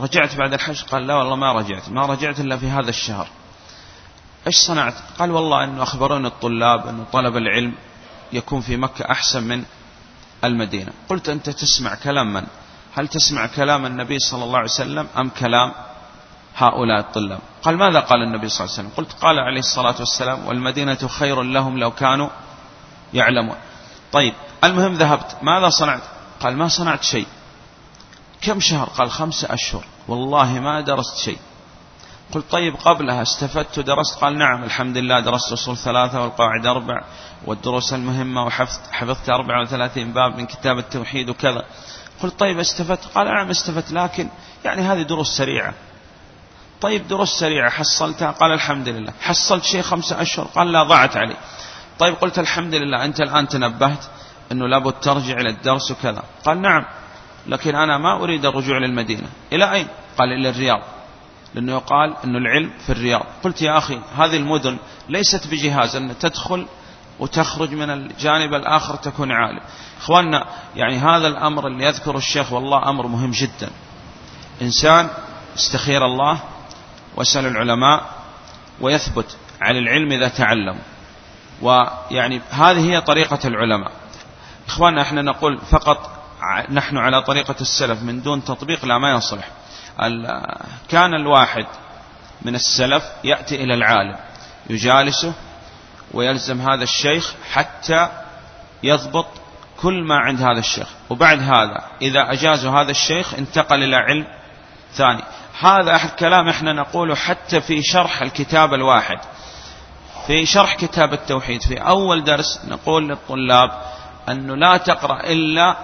رجعت 0.00 0.36
بعد 0.36 0.52
الحج؟ 0.52 0.82
قال 0.82 1.06
لا 1.06 1.14
والله 1.14 1.36
ما 1.36 1.52
رجعت 1.52 1.88
ما 1.88 2.06
رجعت 2.06 2.40
إلا 2.40 2.56
في 2.56 2.66
هذا 2.66 2.90
الشهر. 2.90 3.28
إيش 4.46 4.56
صنعت؟ 4.56 4.94
قال 5.18 5.30
والله 5.30 5.64
أنه 5.64 5.82
أخبروني 5.82 6.26
الطلاب 6.26 6.86
أنه 6.86 7.04
طلب 7.12 7.36
العلم 7.36 7.74
يكون 8.32 8.60
في 8.60 8.76
مكة 8.76 9.10
أحسن 9.10 9.42
من 9.42 9.64
المدينة. 10.44 10.92
قلت 11.08 11.28
أنت 11.28 11.50
تسمع 11.50 11.94
كلام 11.94 12.32
من؟ 12.32 12.46
هل 12.94 13.08
تسمع 13.08 13.46
كلام 13.46 13.86
النبي 13.86 14.18
صلى 14.18 14.44
الله 14.44 14.58
عليه 14.58 14.70
وسلم 14.70 15.06
أم 15.18 15.28
كلام 15.28 15.72
هؤلاء 16.56 17.00
الطلاب. 17.00 17.38
قال 17.62 17.76
ماذا 17.76 18.00
قال 18.00 18.22
النبي 18.22 18.48
صلى 18.48 18.64
الله 18.64 18.76
عليه 18.78 18.88
وسلم؟ 18.88 18.90
قلت 18.96 19.12
قال 19.12 19.38
عليه 19.38 19.58
الصلاة 19.58 19.94
والسلام 19.98 20.46
والمدينة 20.46 21.08
خير 21.08 21.42
لهم 21.42 21.78
لو 21.78 21.90
كانوا 21.90 22.28
يعلمون. 23.14 23.56
طيب 24.12 24.34
المهم 24.64 24.94
ذهبت. 24.94 25.36
ماذا 25.42 25.68
صنعت؟ 25.68 26.02
قال 26.40 26.56
ما 26.56 26.68
صنعت 26.68 27.02
شيء. 27.02 27.26
كم 28.40 28.60
شهر؟ 28.60 28.88
قال 28.88 29.10
خمسة 29.10 29.54
أشهر. 29.54 29.84
والله 30.08 30.60
ما 30.60 30.80
درست 30.80 31.16
شيء. 31.16 31.38
قلت 32.32 32.50
طيب 32.50 32.76
قبلها 32.76 33.22
استفدت 33.22 33.78
ودرست. 33.78 34.18
قال 34.18 34.38
نعم 34.38 34.64
الحمد 34.64 34.96
لله 34.96 35.20
درست 35.20 35.52
أصول 35.52 35.76
ثلاثة 35.76 36.22
والقواعد 36.22 36.66
أربع 36.66 37.04
والدروس 37.46 37.92
المهمة 37.92 38.44
وحفظت 38.44 38.92
حفظت 38.92 39.30
34 39.30 40.12
باب 40.12 40.36
من 40.36 40.46
كتاب 40.46 40.78
التوحيد 40.78 41.28
وكذا. 41.28 41.64
قلت 42.22 42.40
طيب 42.40 42.58
استفدت. 42.58 43.04
قال 43.14 43.26
نعم 43.26 43.50
استفدت 43.50 43.92
لكن 43.92 44.28
يعني 44.64 44.82
هذه 44.82 45.02
دروس 45.02 45.36
سريعة. 45.36 45.74
طيب 46.80 47.08
دروس 47.08 47.28
سريعة 47.28 47.70
حصلتها؟ 47.70 48.30
قال 48.30 48.52
الحمد 48.52 48.88
لله. 48.88 49.12
حصلت 49.20 49.64
شيء 49.64 49.82
خمسة 49.82 50.22
أشهر؟ 50.22 50.46
قال 50.46 50.72
لا 50.72 50.82
ضاعت 50.82 51.16
علي. 51.16 51.36
طيب 51.98 52.14
قلت 52.14 52.38
الحمد 52.38 52.74
لله 52.74 53.04
أنت 53.04 53.20
الآن 53.20 53.48
تنبهت 53.48 54.04
أنه 54.52 54.66
لابد 54.68 54.92
ترجع 54.92 55.34
إلى 55.40 55.50
الدرس 55.50 55.90
وكذا. 55.90 56.22
قال 56.44 56.62
نعم 56.62 56.84
لكن 57.46 57.74
أنا 57.74 57.98
ما 57.98 58.22
أريد 58.22 58.46
الرجوع 58.46 58.78
للمدينة 58.78 59.28
إلى 59.52 59.72
أين؟ 59.72 59.86
قال 60.18 60.32
إلى 60.32 60.48
الرياض. 60.50 60.82
لأنه 61.54 61.72
يقال 61.72 62.16
أن 62.24 62.36
العلم 62.36 62.70
في 62.86 62.92
الرياض. 62.92 63.26
قلت 63.44 63.62
يا 63.62 63.78
أخي 63.78 64.00
هذه 64.16 64.36
المدن 64.36 64.76
ليست 65.08 65.46
بجهاز 65.46 65.96
أن 65.96 66.18
تدخل 66.18 66.66
وتخرج 67.18 67.74
من 67.74 67.90
الجانب 67.90 68.54
الآخر 68.54 68.96
تكون 68.96 69.32
عالم. 69.32 69.60
إخواننا 70.00 70.46
يعني 70.76 70.98
هذا 70.98 71.28
الأمر 71.28 71.66
اللي 71.66 71.84
يذكر 71.84 72.16
الشيخ 72.16 72.52
والله 72.52 72.88
أمر 72.88 73.06
مهم 73.06 73.30
جدا. 73.30 73.70
إنسان 74.62 75.08
استخير 75.56 76.06
الله 76.06 76.40
واسأل 77.16 77.46
العلماء 77.46 78.10
ويثبت 78.80 79.36
على 79.60 79.78
العلم 79.78 80.12
إذا 80.12 80.28
تعلم. 80.28 80.78
ويعني 81.62 82.40
هذه 82.50 82.92
هي 82.92 83.00
طريقة 83.00 83.38
العلماء. 83.44 83.92
إخواننا 84.68 85.02
إحنا 85.02 85.22
نقول 85.22 85.58
فقط 85.58 86.10
نحن 86.70 86.96
على 86.96 87.22
طريقة 87.22 87.54
السلف 87.60 88.02
من 88.02 88.22
دون 88.22 88.44
تطبيق 88.44 88.84
لا 88.84 88.98
ما 88.98 89.12
يصلح. 89.12 89.48
كان 90.88 91.14
الواحد 91.14 91.66
من 92.42 92.54
السلف 92.54 93.04
يأتي 93.24 93.64
إلى 93.64 93.74
العالم 93.74 94.16
يجالسه 94.70 95.32
ويلزم 96.14 96.60
هذا 96.60 96.82
الشيخ 96.82 97.34
حتى 97.52 98.08
يضبط 98.82 99.26
كل 99.80 100.04
ما 100.04 100.18
عند 100.18 100.40
هذا 100.42 100.58
الشيخ. 100.58 100.88
وبعد 101.10 101.42
هذا 101.42 101.84
إذا 102.02 102.32
أجازوا 102.32 102.80
هذا 102.80 102.90
الشيخ 102.90 103.34
انتقل 103.34 103.82
إلى 103.82 103.96
علم 103.96 104.26
ثاني. 104.94 105.22
هذا 105.60 105.96
أحد 105.96 106.10
كلام 106.10 106.48
إحنا 106.48 106.72
نقوله 106.72 107.14
حتى 107.14 107.60
في 107.60 107.82
شرح 107.82 108.22
الكتاب 108.22 108.74
الواحد. 108.74 109.18
في 110.26 110.46
شرح 110.46 110.74
كتاب 110.74 111.12
التوحيد. 111.12 111.62
في 111.62 111.78
أول 111.78 112.24
درس 112.24 112.60
نقول 112.68 113.08
للطلاب 113.08 113.70
أنه 114.28 114.56
لا 114.56 114.76
تقرأ 114.76 115.20
إلا 115.20 115.76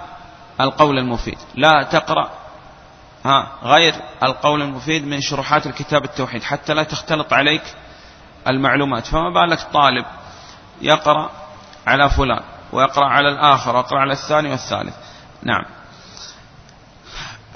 القول 0.61 0.99
المفيد. 0.99 1.39
لا 1.55 1.83
تقرأ 1.83 2.31
ها 3.25 3.53
غير 3.63 3.95
القول 4.23 4.63
المفيد 4.63 5.07
من 5.07 5.21
شروحات 5.21 5.67
الكتاب 5.67 6.05
التوحيد. 6.05 6.43
حتى 6.43 6.75
لا 6.75 6.83
تختلط 6.83 7.33
عليك 7.33 7.63
المعلومات. 8.49 9.07
فما 9.07 9.31
بالك 9.31 9.61
طالب 9.73 10.05
يقرأ 10.83 11.31
على 11.87 12.11
فلان 12.11 12.43
ويقرأ 12.73 13.07
على 13.07 13.29
الآخر 13.29 13.77
ويقرأ 13.77 13.99
على 13.99 14.13
الثاني 14.13 14.51
والثالث. 14.51 14.95
نعم. 15.43 15.65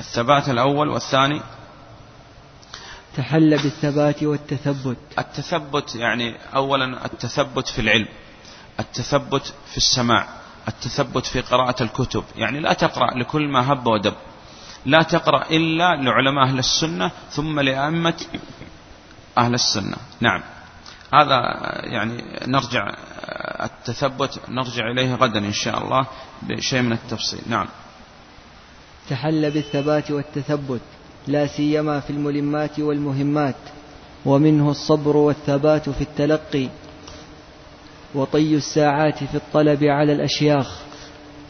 الثبات 0.00 0.48
الأول 0.48 0.88
والثاني؟ 0.88 1.40
تحل 3.16 3.50
بالثبات 3.50 4.22
والتثبت. 4.22 4.96
التثبت 5.18 5.94
يعني 5.94 6.36
أولا 6.54 7.04
التثبت 7.04 7.68
في 7.68 7.80
العلم 7.80 8.08
التثبت 8.80 9.54
في 9.70 9.76
السماع 9.76 10.28
التثبت 10.68 11.26
في 11.26 11.40
قراءة 11.40 11.82
الكتب. 11.82 12.24
يعني 12.36 12.60
لا 12.60 12.72
تقرأ 12.72 13.18
لكل 13.18 13.48
ما 13.48 13.72
هب 13.72 13.86
ودب. 13.86 14.14
لا 14.86 15.02
تقرأ 15.02 15.44
إلا 15.50 15.96
لعلماء 15.96 16.44
أهل 16.44 16.58
السنة 16.58 17.10
ثم 17.30 17.60
لأئمة 17.60 18.20
أهل 19.38 19.54
السنة. 19.54 19.96
نعم. 20.20 20.42
هذا 21.14 21.40
يعني 21.84 22.24
نرجع 22.46 22.94
التثبت 23.62 24.40
نرجع 24.48 24.90
إليه 24.90 25.14
غدا 25.14 25.38
إن 25.38 25.52
شاء 25.52 25.84
الله 25.84 26.06
بشيء 26.42 26.82
من 26.82 26.92
التفصيل. 26.92 27.40
نعم. 27.46 27.68
تحل 29.10 29.50
بالثبات 29.50 30.10
والتثبت 30.10 30.80
لا 31.26 31.46
سيما 31.46 32.00
في 32.00 32.10
الملمات 32.10 32.80
والمهمات 32.80 33.56
ومنه 34.24 34.70
الصبر 34.70 35.16
والثبات 35.16 35.90
في 35.90 36.00
التلقي 36.00 36.68
وطي 38.14 38.54
الساعات 38.54 39.24
في 39.24 39.34
الطلب 39.34 39.84
على 39.84 40.12
الأشياخ 40.12 40.90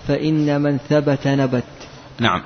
فإن 0.09 0.61
من 0.61 0.79
ثبت 0.79 1.29
نبت. 1.29 1.65
نعم. 2.21 2.43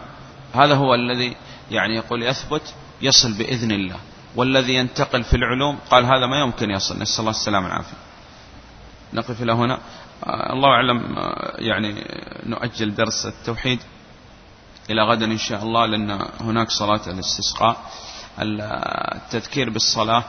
هذا 0.52 0.74
هو 0.74 0.94
الذي 0.94 1.36
يعني 1.70 1.96
يقول 1.96 2.22
يثبت 2.22 2.74
يصل 3.02 3.32
بإذن 3.38 3.70
الله. 3.70 3.96
والذي 4.36 4.74
ينتقل 4.74 5.24
في 5.24 5.36
العلوم 5.36 5.78
قال 5.90 6.04
هذا 6.04 6.26
ما 6.26 6.40
يمكن 6.40 6.70
يصل. 6.70 6.98
نسأل 6.98 7.20
الله 7.20 7.30
السلامة 7.30 7.66
والعافية. 7.66 7.96
نقف 9.12 9.42
إلى 9.42 9.52
هنا. 9.52 9.78
آه، 10.26 10.52
الله 10.52 10.68
أعلم 10.68 11.18
آه، 11.18 11.56
يعني 11.58 11.94
نؤجل 12.46 12.94
درس 12.94 13.26
التوحيد. 13.26 13.78
إلى 14.90 15.02
غدا 15.02 15.24
إن 15.24 15.38
شاء 15.38 15.62
الله 15.62 15.86
لأن 15.86 16.28
هناك 16.40 16.70
صلاة 16.70 17.00
الاستسقاء 17.06 17.76
التذكير 18.40 19.70
بالصلاة 19.70 20.24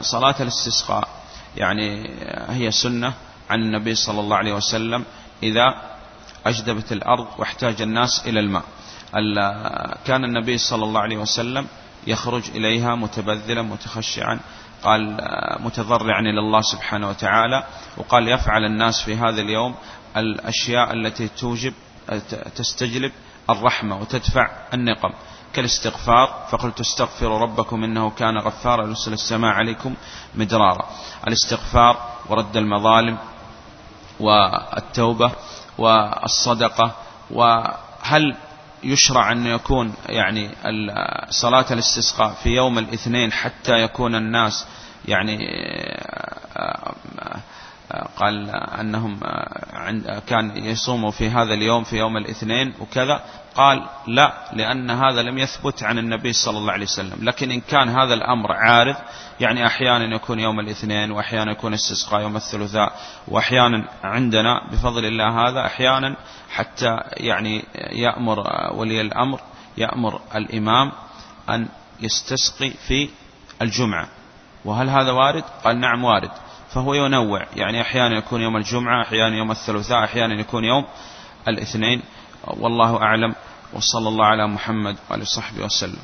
صلاة 0.00 0.34
الاستسقاء 0.40 1.08
يعني 1.56 2.10
هي 2.48 2.70
سنة 2.70 3.12
عن 3.50 3.60
النبي 3.62 3.94
صلى 3.94 4.20
الله 4.20 4.36
عليه 4.36 4.52
وسلم 4.52 5.04
إذا 5.42 5.74
أجدبت 6.46 6.92
الأرض 6.92 7.26
واحتاج 7.38 7.82
الناس 7.82 8.22
إلى 8.26 8.40
الماء. 8.40 8.62
كان 10.04 10.24
النبي 10.24 10.58
صلى 10.58 10.84
الله 10.84 11.00
عليه 11.00 11.16
وسلم 11.18 11.66
يخرج 12.06 12.50
إليها 12.54 12.94
متبذلا 12.94 13.62
متخشعا 13.62 14.40
قال 14.82 15.16
متضرعا 15.60 16.20
إلى 16.20 16.40
الله 16.40 16.60
سبحانه 16.60 17.08
وتعالى 17.08 17.64
وقال 17.96 18.28
يفعل 18.28 18.64
الناس 18.64 19.02
في 19.02 19.14
هذا 19.14 19.40
اليوم 19.40 19.74
الأشياء 20.16 20.92
التي 20.92 21.28
توجب 21.28 21.72
تستجلب 22.56 23.12
الرحمة 23.52 23.96
وتدفع 24.00 24.48
النقم. 24.74 25.10
كالاستغفار 25.52 26.46
فقلت 26.50 26.80
استغفروا 26.80 27.38
ربكم 27.38 27.84
إنه 27.84 28.10
كان 28.10 28.38
غفارا 28.38 28.86
يرسل 28.86 29.12
السماء 29.12 29.50
عليكم 29.52 29.94
مدرارا. 30.34 30.86
الاستغفار 31.26 32.10
ورد 32.28 32.56
المظالم 32.56 33.18
والتوبة 34.20 35.32
والصدقة 35.78 36.92
وهل 37.30 38.36
يشرع 38.82 39.32
أن 39.32 39.46
يكون 39.46 39.94
يعني 40.08 40.50
صلاة 41.30 41.66
الاستسقاء 41.70 42.32
في 42.42 42.48
يوم 42.48 42.78
الاثنين 42.78 43.32
حتى 43.32 43.72
يكون 43.72 44.14
الناس 44.14 44.66
يعني 45.08 45.38
قال 48.16 48.50
أنهم 48.50 49.20
كان 50.26 50.56
يصوموا 50.56 51.10
في 51.10 51.28
هذا 51.30 51.54
اليوم 51.54 51.84
في 51.84 51.96
يوم 51.96 52.16
الاثنين 52.16 52.74
وكذا. 52.80 53.20
قال 53.54 53.86
لا 54.06 54.32
لأن 54.52 54.90
هذا 54.90 55.22
لم 55.22 55.38
يثبت 55.38 55.82
عن 55.82 55.98
النبي 55.98 56.32
صلى 56.32 56.58
الله 56.58 56.72
عليه 56.72 56.84
وسلم. 56.84 57.18
لكن 57.24 57.50
إن 57.50 57.60
كان 57.60 57.88
هذا 57.88 58.14
الأمر 58.14 58.52
عارض 58.52 58.96
يعني 59.40 59.66
أحيانا 59.66 60.14
يكون 60.14 60.40
يوم 60.40 60.60
الاثنين 60.60 61.10
وأحيانا 61.10 61.52
يكون 61.52 61.74
استسقاء 61.74 62.20
يوم 62.20 62.36
الثلاثاء 62.36 62.92
وأحيانا 63.28 63.84
عندنا 64.04 64.70
بفضل 64.72 65.04
الله 65.04 65.48
هذا 65.48 65.66
أحيانا 65.66 66.16
حتى 66.50 66.96
يعني 67.16 67.64
يأمر 67.92 68.38
ولي 68.74 69.00
الأمر 69.00 69.40
يأمر 69.78 70.20
الإمام 70.34 70.92
أن 71.50 71.68
يستسقي 72.00 72.70
في 72.70 73.08
الجمعة. 73.62 74.08
وهل 74.64 74.88
هذا 74.88 75.10
وارد؟ 75.10 75.44
قال 75.64 75.80
نعم 75.80 76.04
وارد. 76.04 76.30
فهو 76.72 76.94
ينوع. 76.94 77.46
يعني 77.56 77.80
أحيانا 77.80 78.18
يكون 78.18 78.40
يوم 78.40 78.56
الجمعة 78.56 79.02
أحيانا 79.02 79.36
يوم 79.36 79.50
الثلاثاء 79.50 80.04
أحيانا 80.04 80.40
يكون 80.40 80.64
يوم 80.64 80.84
الاثنين. 81.48 82.02
والله 82.46 83.02
أعلم. 83.02 83.34
وصلى 83.72 84.08
الله 84.08 84.26
على 84.26 84.48
محمد 84.48 84.96
وعلى 85.10 85.24
صحبه 85.24 85.64
وسلم. 85.64 86.02